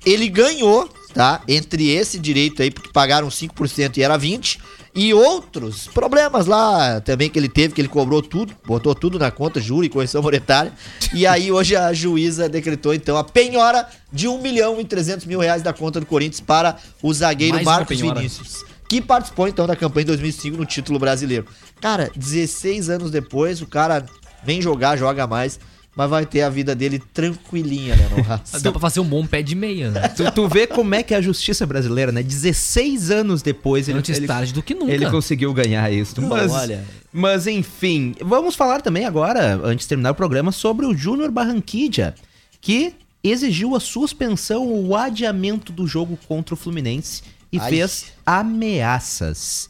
[0.06, 1.40] Ele ganhou, tá?
[1.48, 4.60] Entre esse direito aí, porque pagaram 5% e era 20,
[4.94, 9.30] e outros problemas lá também que ele teve, que ele cobrou tudo, botou tudo na
[9.30, 10.72] conta, juro e correção monetária.
[11.14, 15.38] E aí hoje a juíza decretou então a penhora de 1 milhão e 300 mil
[15.38, 18.00] reais da conta do Corinthians para o zagueiro Mais Marcos.
[18.00, 21.46] Vinícius, que participou então da campanha em 2005 no título brasileiro.
[21.80, 24.04] Cara, 16 anos depois, o cara
[24.42, 25.60] vem jogar, joga mais,
[26.00, 28.22] mas vai ter a vida dele tranquilinha, né, no?
[28.62, 30.08] Dá pra fazer um bom pé de meia, né?
[30.08, 32.22] Tu, tu vê como é que é a justiça brasileira, né?
[32.22, 34.90] 16 anos depois ele, Antes ele, tarde do que nunca.
[34.90, 36.18] ele conseguiu ganhar isso.
[36.18, 36.82] Não, Mas, olha.
[37.12, 42.14] mas enfim, vamos falar também agora, antes de terminar o programa, sobre o Júnior Barranquilla,
[42.62, 47.22] que exigiu a suspensão ou o adiamento do jogo contra o Fluminense
[47.52, 47.68] e Ai.
[47.68, 49.68] fez ameaças.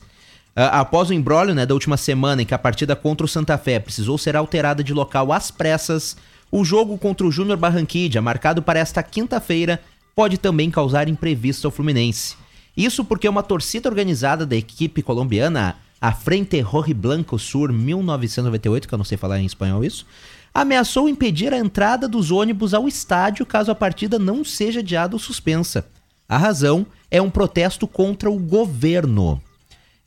[0.55, 3.57] Ah, após o embrólio né, da última semana em que a partida contra o Santa
[3.57, 6.16] Fé precisou ser alterada de local às pressas,
[6.51, 9.80] o jogo contra o Júnior Barranquilla, marcado para esta quinta-feira,
[10.14, 12.36] pode também causar imprevisto ao Fluminense.
[12.76, 18.98] Isso porque uma torcida organizada da equipe colombiana, a Frente Rojiblanco Sur 1998, que eu
[18.98, 20.07] não sei falar em espanhol isso,
[20.53, 25.20] ameaçou impedir a entrada dos ônibus ao estádio caso a partida não seja adiada ou
[25.20, 25.86] suspensa.
[26.28, 29.40] A razão é um protesto contra o governo.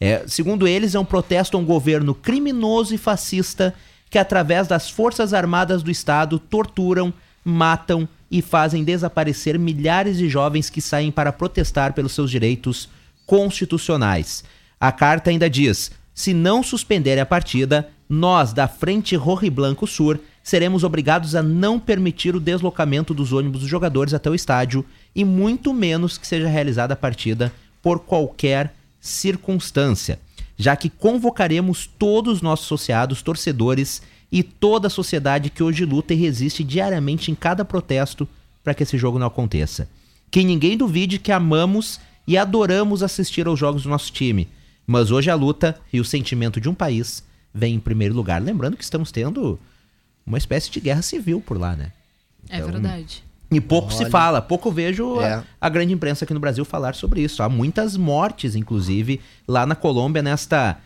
[0.06, 3.74] É, segundo eles, é um protesto a um governo criminoso e fascista
[4.10, 10.70] que, através das Forças Armadas do Estado, torturam, matam e fazem desaparecer milhares de jovens
[10.70, 12.90] que saem para protestar pelos seus direitos
[13.26, 14.44] constitucionais.
[14.78, 20.84] A carta ainda diz: se não suspenderem a partida, nós, da Frente Rojiblanco Sur, seremos
[20.84, 24.86] obrigados a não permitir o deslocamento dos ônibus dos jogadores até o estádio
[25.16, 28.74] e muito menos que seja realizada a partida por qualquer
[29.04, 30.18] circunstância,
[30.58, 34.02] já que convocaremos todos os nossos associados, torcedores
[34.32, 38.26] e toda a sociedade que hoje luta e resiste diariamente em cada protesto
[38.64, 39.90] para que esse jogo não aconteça.
[40.32, 44.48] Que ninguém duvide que amamos e adoramos assistir aos jogos do nosso time,
[44.88, 48.42] mas hoje a luta e o sentimento de um país vem em primeiro lugar.
[48.42, 49.60] Lembrando que estamos tendo
[50.26, 51.92] uma espécie de guerra civil por lá, né?
[52.48, 53.22] É verdade.
[53.56, 54.10] E pouco se Olha.
[54.12, 55.44] fala, pouco vejo a- É.
[55.62, 57.44] a, grande imprensa aqui no Brasil falar sobre isso.
[57.44, 60.78] Há muitas mortes, inclusive, lá na Colômbia, nesta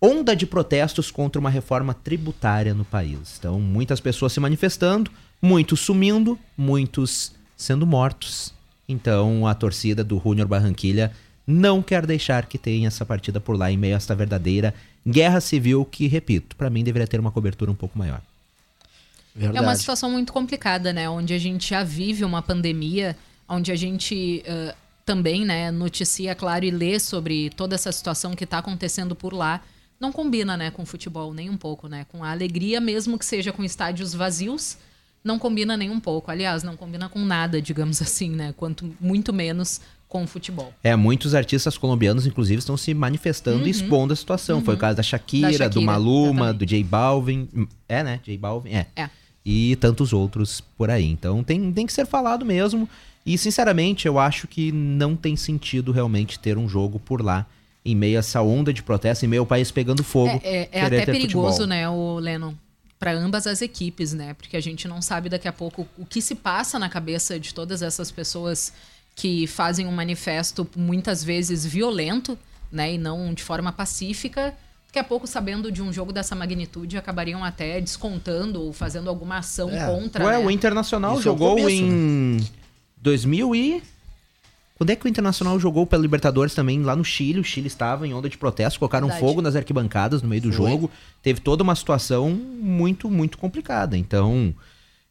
[0.00, 3.36] onda de protestos contra uma reforma tributária no país.
[3.38, 5.10] Então, muitas pessoas se manifestando,
[5.40, 8.52] muitos sumindo, muitos sendo mortos.
[8.88, 11.12] Então, a torcida do Junior Barranquilha
[11.46, 14.74] não quer deixar que tenha essa partida por lá em meio a esta verdadeira
[15.06, 18.20] guerra civil que, repito, para mim deveria ter uma cobertura um pouco maior.
[19.34, 19.58] Verdade.
[19.58, 21.08] É uma situação muito complicada, né?
[21.08, 23.16] Onde a gente já vive uma pandemia,
[23.48, 24.74] onde a gente ah,
[25.04, 29.60] também, né, noticia, claro, e lê sobre toda essa situação que está acontecendo por lá.
[30.00, 32.06] Não combina, né, com futebol, nem um pouco, né?
[32.10, 34.76] Com a alegria, mesmo que seja com estádios vazios,
[35.22, 36.30] não combina nem um pouco.
[36.30, 38.54] Aliás, não combina com nada, digamos assim, né?
[38.56, 40.72] Quanto muito menos com o futebol.
[40.82, 44.62] É, muitos artistas colombianos, inclusive, estão se manifestando e expondo a situação.
[44.62, 45.58] Foi o caso da Shakira, Uhum.
[45.58, 46.58] Da do Shakira, Maluma, exatamente.
[46.58, 47.48] do J Balvin.
[47.88, 48.20] É, né?
[48.22, 48.86] J Balvin, é.
[48.94, 49.10] É.
[49.44, 51.04] E tantos outros por aí.
[51.04, 52.88] Então tem, tem que ser falado mesmo.
[53.26, 57.46] E, sinceramente, eu acho que não tem sentido realmente ter um jogo por lá,
[57.84, 60.40] em meio a essa onda de protesto, em meio ao país pegando fogo.
[60.42, 61.66] É, é- é até perigoso, futebol.
[61.66, 62.52] né, o Lennon?
[62.98, 64.32] para ambas as equipes, né?
[64.32, 67.52] Porque a gente não sabe daqui a pouco o que se passa na cabeça de
[67.52, 68.72] todas essas pessoas
[69.14, 72.38] que fazem um manifesto muitas vezes violento,
[72.72, 74.54] né, e não de forma pacífica.
[74.94, 79.38] Daqui a pouco, sabendo de um jogo dessa magnitude, acabariam até descontando ou fazendo alguma
[79.38, 79.86] ação É.
[79.86, 80.24] contra.
[80.24, 80.46] Ué, né?
[80.46, 82.48] o Internacional Isso é o jogou começo, em
[82.98, 83.82] 2000 e...
[84.76, 86.80] Quando é que o Internacional jogou pela Libertadores também?
[86.80, 89.26] Lá no Chile, o Chile estava em onda de protesto, colocaram Verdade.
[89.26, 90.70] fogo nas arquibancadas no meio do Foi.
[90.70, 90.88] jogo.
[91.20, 93.98] Teve toda uma situação muito, muito complicada.
[93.98, 94.54] Então,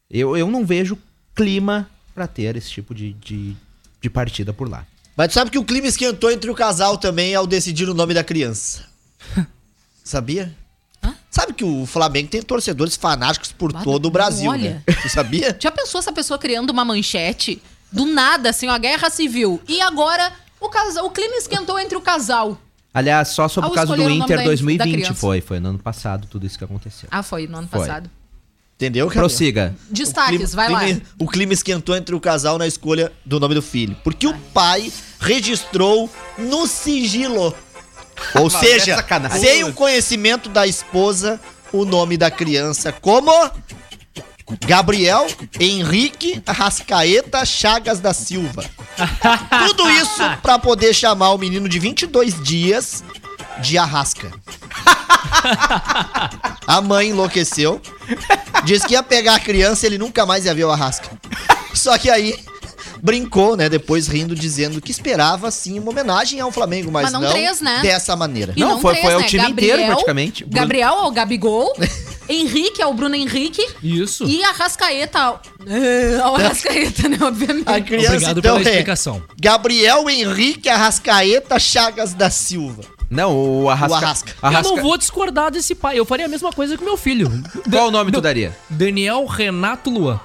[0.10, 0.98] eu, eu não vejo
[1.36, 3.54] clima pra ter esse tipo de, de,
[4.00, 4.86] de partida por lá.
[5.18, 8.14] Mas tu sabe que o clima esquentou entre o casal também ao decidir o nome
[8.14, 8.93] da criança.
[10.04, 10.54] Sabia?
[11.04, 11.14] Hã?
[11.30, 14.82] Sabe que o Flamengo tem torcedores fanáticos por Bah, todo o Brasil, olha.
[14.88, 14.96] né?
[15.02, 15.56] Tu sabia?
[15.60, 19.62] Já pensou essa pessoa criando uma manchete do nada, assim, ó, guerra civil?
[19.68, 22.58] E agora o, casal, o clima esquentou entre o casal.
[22.94, 25.14] Aliás, só sobre Ao o caso do Inter da- da 2020 criança.
[25.16, 25.42] foi.
[25.42, 27.10] Foi no ano passado tudo isso que aconteceu.
[27.12, 27.80] Ah, foi no ano Foi.
[27.80, 28.10] passado.
[28.76, 29.22] Entendeu, Camila?
[29.28, 29.76] Prossiga.
[29.90, 30.86] Destaques, O vai clima, lá.
[30.88, 33.96] clima- O clima esquentou entre o casal na escolha do nome do filho.
[34.04, 37.56] Porque o pai registrou no sigilo.
[38.36, 39.40] Ou Mas é seja, sacanagem.
[39.40, 41.40] sem o conhecimento da esposa,
[41.72, 43.32] o nome da criança como
[44.66, 45.26] Gabriel
[45.60, 48.64] Henrique Arrascaeta Chagas da Silva.
[49.68, 53.04] Tudo isso pra poder chamar o menino de 22 dias
[53.62, 54.32] de Arrasca.
[56.68, 57.82] A mãe enlouqueceu.
[58.64, 61.10] Disse que ia pegar a criança e ele nunca mais ia ver o Arrasca.
[61.74, 62.38] Só que aí
[63.04, 63.68] brincou, né?
[63.68, 67.82] Depois rindo, dizendo que esperava sim uma homenagem ao Flamengo, mas, Mas não três, né?
[67.82, 68.54] dessa maneira.
[68.56, 69.28] E Não, foi- foi ao né?
[69.28, 70.46] time inteiro, praticamente.
[70.46, 71.76] Bruno- Gabriel ao Gabigol,
[72.30, 74.24] Henrique ao Bruno Henrique Isso.
[74.24, 75.42] e Arrascaeta ao...
[75.68, 77.68] É, ao Arrascaeta, né, obviamente.
[77.68, 79.22] A criança Obrigado então pela é explicação.
[79.40, 82.84] Gabriel Henrique Arrascaeta Chagas da Silva.
[83.10, 83.94] Não, o Arrasca...
[83.94, 84.34] O Arrasca.
[84.42, 86.00] Arrasca- Eu não vou discordar desse pai.
[86.00, 87.30] Eu faria a mesma coisa com meu filho.
[87.70, 88.58] Qual o nome tu daria?
[88.70, 90.20] Daniel Renato Luan.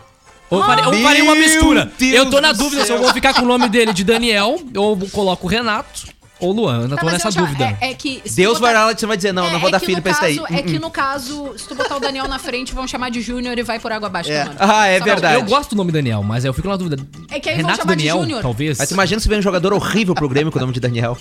[0.51, 1.91] Ou eu faria, eu faria uma mistura.
[1.99, 4.59] Deus eu tô na dúvida se eu vou ficar com o nome dele de Daniel,
[4.77, 6.07] ou coloco Renato
[6.41, 6.77] ou Luan.
[6.77, 7.77] Eu ainda Tá, tô nessa já- dúvida.
[7.81, 9.59] É, é que Deus tu vai botar- lá e você vai dizer, não, É, não
[9.59, 10.41] vou é dar filho pra esse daí.
[10.51, 13.59] É que no caso, se tu botar o Daniel na frente, vão chamar de Júnior
[13.59, 14.31] e vai por água abaixo.
[14.31, 14.45] É.
[14.45, 14.57] mano.
[14.61, 15.35] Ah, é Só verdade.
[15.35, 16.97] Eu gosto do nome Daniel, mas eu fico na dúvida.
[17.31, 18.41] É que aí vão Renato chamar de Daniel, Júnior.
[18.43, 18.79] talvez.
[18.79, 21.19] Mas imagina se vem um jogador horrível pro Grêmio com o nome de Daniel.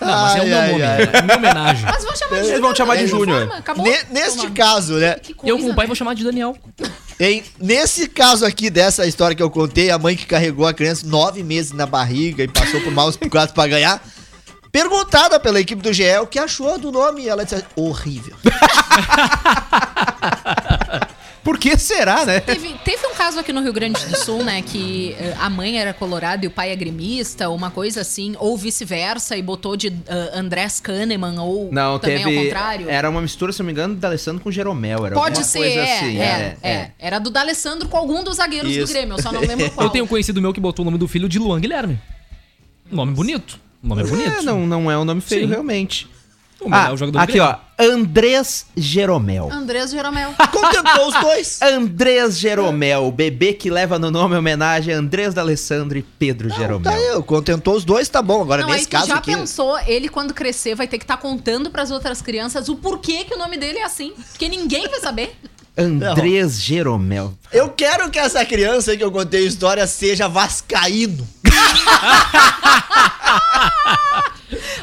[0.00, 1.02] Não, mas é o meu ai, nome, ai.
[1.12, 1.84] é minha homenagem.
[1.84, 2.60] Mas vão chamar de Eles Júnior.
[2.62, 3.48] vão chamar de Júnior.
[4.10, 4.50] neste Toma.
[4.50, 5.14] caso, né?
[5.14, 5.86] Coisa, Eu, como pai, né?
[5.88, 6.56] vou chamar de Daniel.
[7.20, 11.04] Em, nesse caso aqui, dessa história que eu contei, a mãe que carregou a criança
[11.06, 14.00] nove meses na barriga e passou por maus bocados pra ganhar,
[14.70, 18.36] perguntada pela equipe do GE o que achou do nome, ela disse horrível.
[21.48, 22.40] Por que será, né?
[22.40, 24.60] Teve, teve um caso aqui no Rio Grande do Sul, né?
[24.60, 28.54] Que eh, a mãe era colorada e o pai é gremista, uma coisa assim, ou
[28.54, 29.94] vice-versa, e botou de uh,
[30.34, 32.36] Andrés Kahneman, ou Não, também teve.
[32.36, 32.90] ao contrário.
[32.90, 35.06] Era uma mistura, se não me engano, da Alessandro com Jeromel.
[35.06, 36.18] Era Pode ser, coisa é, assim.
[36.18, 38.86] é, é, Era do D'Alessandro com algum dos zagueiros Isso.
[38.86, 39.86] do Grêmio, eu só não lembro qual.
[39.86, 41.98] Eu tenho um conhecido meu que botou o nome do filho de Luan Guilherme.
[42.90, 43.58] Nome bonito.
[43.82, 44.40] Nome bonito.
[44.40, 45.48] É, não, não é um nome feio, Sim.
[45.48, 46.06] realmente.
[46.60, 47.48] O melhor Ah, jogador do aqui, Grêmio.
[47.54, 47.68] ó.
[47.80, 49.48] Andrés Jeromel.
[49.52, 50.34] Andrés Jeromel.
[50.50, 51.62] Contentou os dois.
[51.62, 56.48] Andrés Jeromel, o bebê que leva no nome em homenagem a Andrés D'Alessandro e Pedro
[56.50, 56.90] Jeromel.
[56.92, 58.42] Tá aí, contentou os dois, tá bom.
[58.42, 59.32] Agora, Não, aí nesse tu caso já aqui.
[59.32, 63.34] pensou, ele quando crescer vai ter que estar contando pras outras crianças o porquê que
[63.34, 64.12] o nome dele é assim.
[64.30, 65.36] Porque ninguém vai saber.
[65.78, 67.32] Andrés Jeromel.
[67.52, 71.24] Eu quero que essa criança aí que eu contei a história seja vascaíno.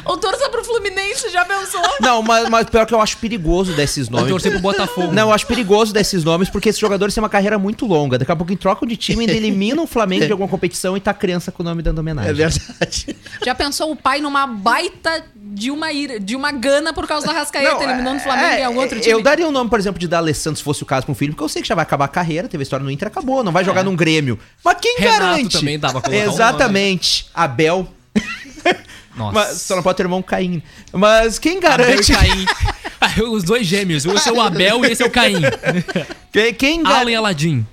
[0.06, 1.82] Ou torça pro Fluminense, já pensou?
[2.00, 4.28] Não, mas, mas pior que eu acho perigoso desses nomes.
[4.28, 5.12] torcer pro Botafogo.
[5.12, 8.16] Não, eu acho perigoso desses nomes porque esses jogadores têm uma carreira muito longa.
[8.16, 11.10] Daqui a pouco trocam de time, ainda eliminam o Flamengo de alguma competição e tá
[11.10, 12.30] a criança com o nome dando homenagem.
[12.30, 13.16] É verdade.
[13.44, 17.32] Já pensou o pai numa baita de uma ira, de uma gana por causa da
[17.32, 19.12] Rascaeta, eliminando o Flamengo é, e algum outro time?
[19.12, 21.32] Eu daria o nome, por exemplo, de D'Alessandro se fosse o caso com o filho,
[21.32, 23.42] porque eu sei que já vai acabar a carreira, teve a história no Inter, acabou,
[23.42, 24.38] não vai jogar num Grêmio.
[24.64, 25.58] Mas quem Renato garante?
[25.58, 27.26] também dava pra colocar o Exatamente.
[27.34, 27.88] Abel.
[29.16, 29.32] Nossa.
[29.32, 30.62] Mas só não pode ter irmão Caim.
[30.92, 32.12] Mas quem Abel garante?
[32.12, 32.44] e Caim.
[33.00, 34.04] Ah, Os dois gêmeos.
[34.04, 35.40] Esse é o Abel e esse é o Caim.
[36.32, 37.16] Quem, quem Alan e garante?
[37.16, 37.66] Aladim.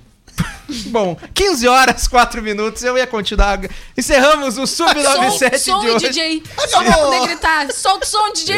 [0.86, 3.60] Bom, 15 horas, 4 minutos, eu ia continuar.
[3.96, 6.08] Encerramos o Sub-97 som, som de hoje.
[6.08, 6.42] DJ.
[6.66, 7.70] Só pra poder gritar.
[7.72, 8.56] Solta o som, DJ.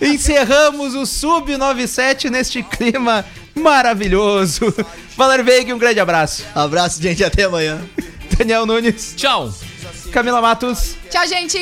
[0.00, 4.74] Encerramos o Sub-97 neste clima maravilhoso.
[5.16, 6.42] Valer Veig, um grande abraço.
[6.54, 7.22] Abraço, gente.
[7.22, 7.80] Até amanhã.
[8.36, 9.52] Daniel Nunes, Tchau.
[10.08, 10.96] Camila Matos.
[11.10, 11.58] Tchau, gente.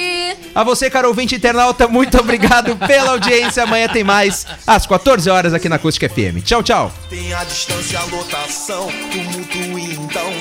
[0.55, 3.63] A você, caro ouvinte internauta, muito obrigado pela audiência.
[3.63, 6.43] Amanhã tem mais, às 14 horas aqui na Acústica FM.
[6.45, 6.93] Tchau, tchau.
[7.09, 10.33] Tem a distância, a lotação, tumulto e então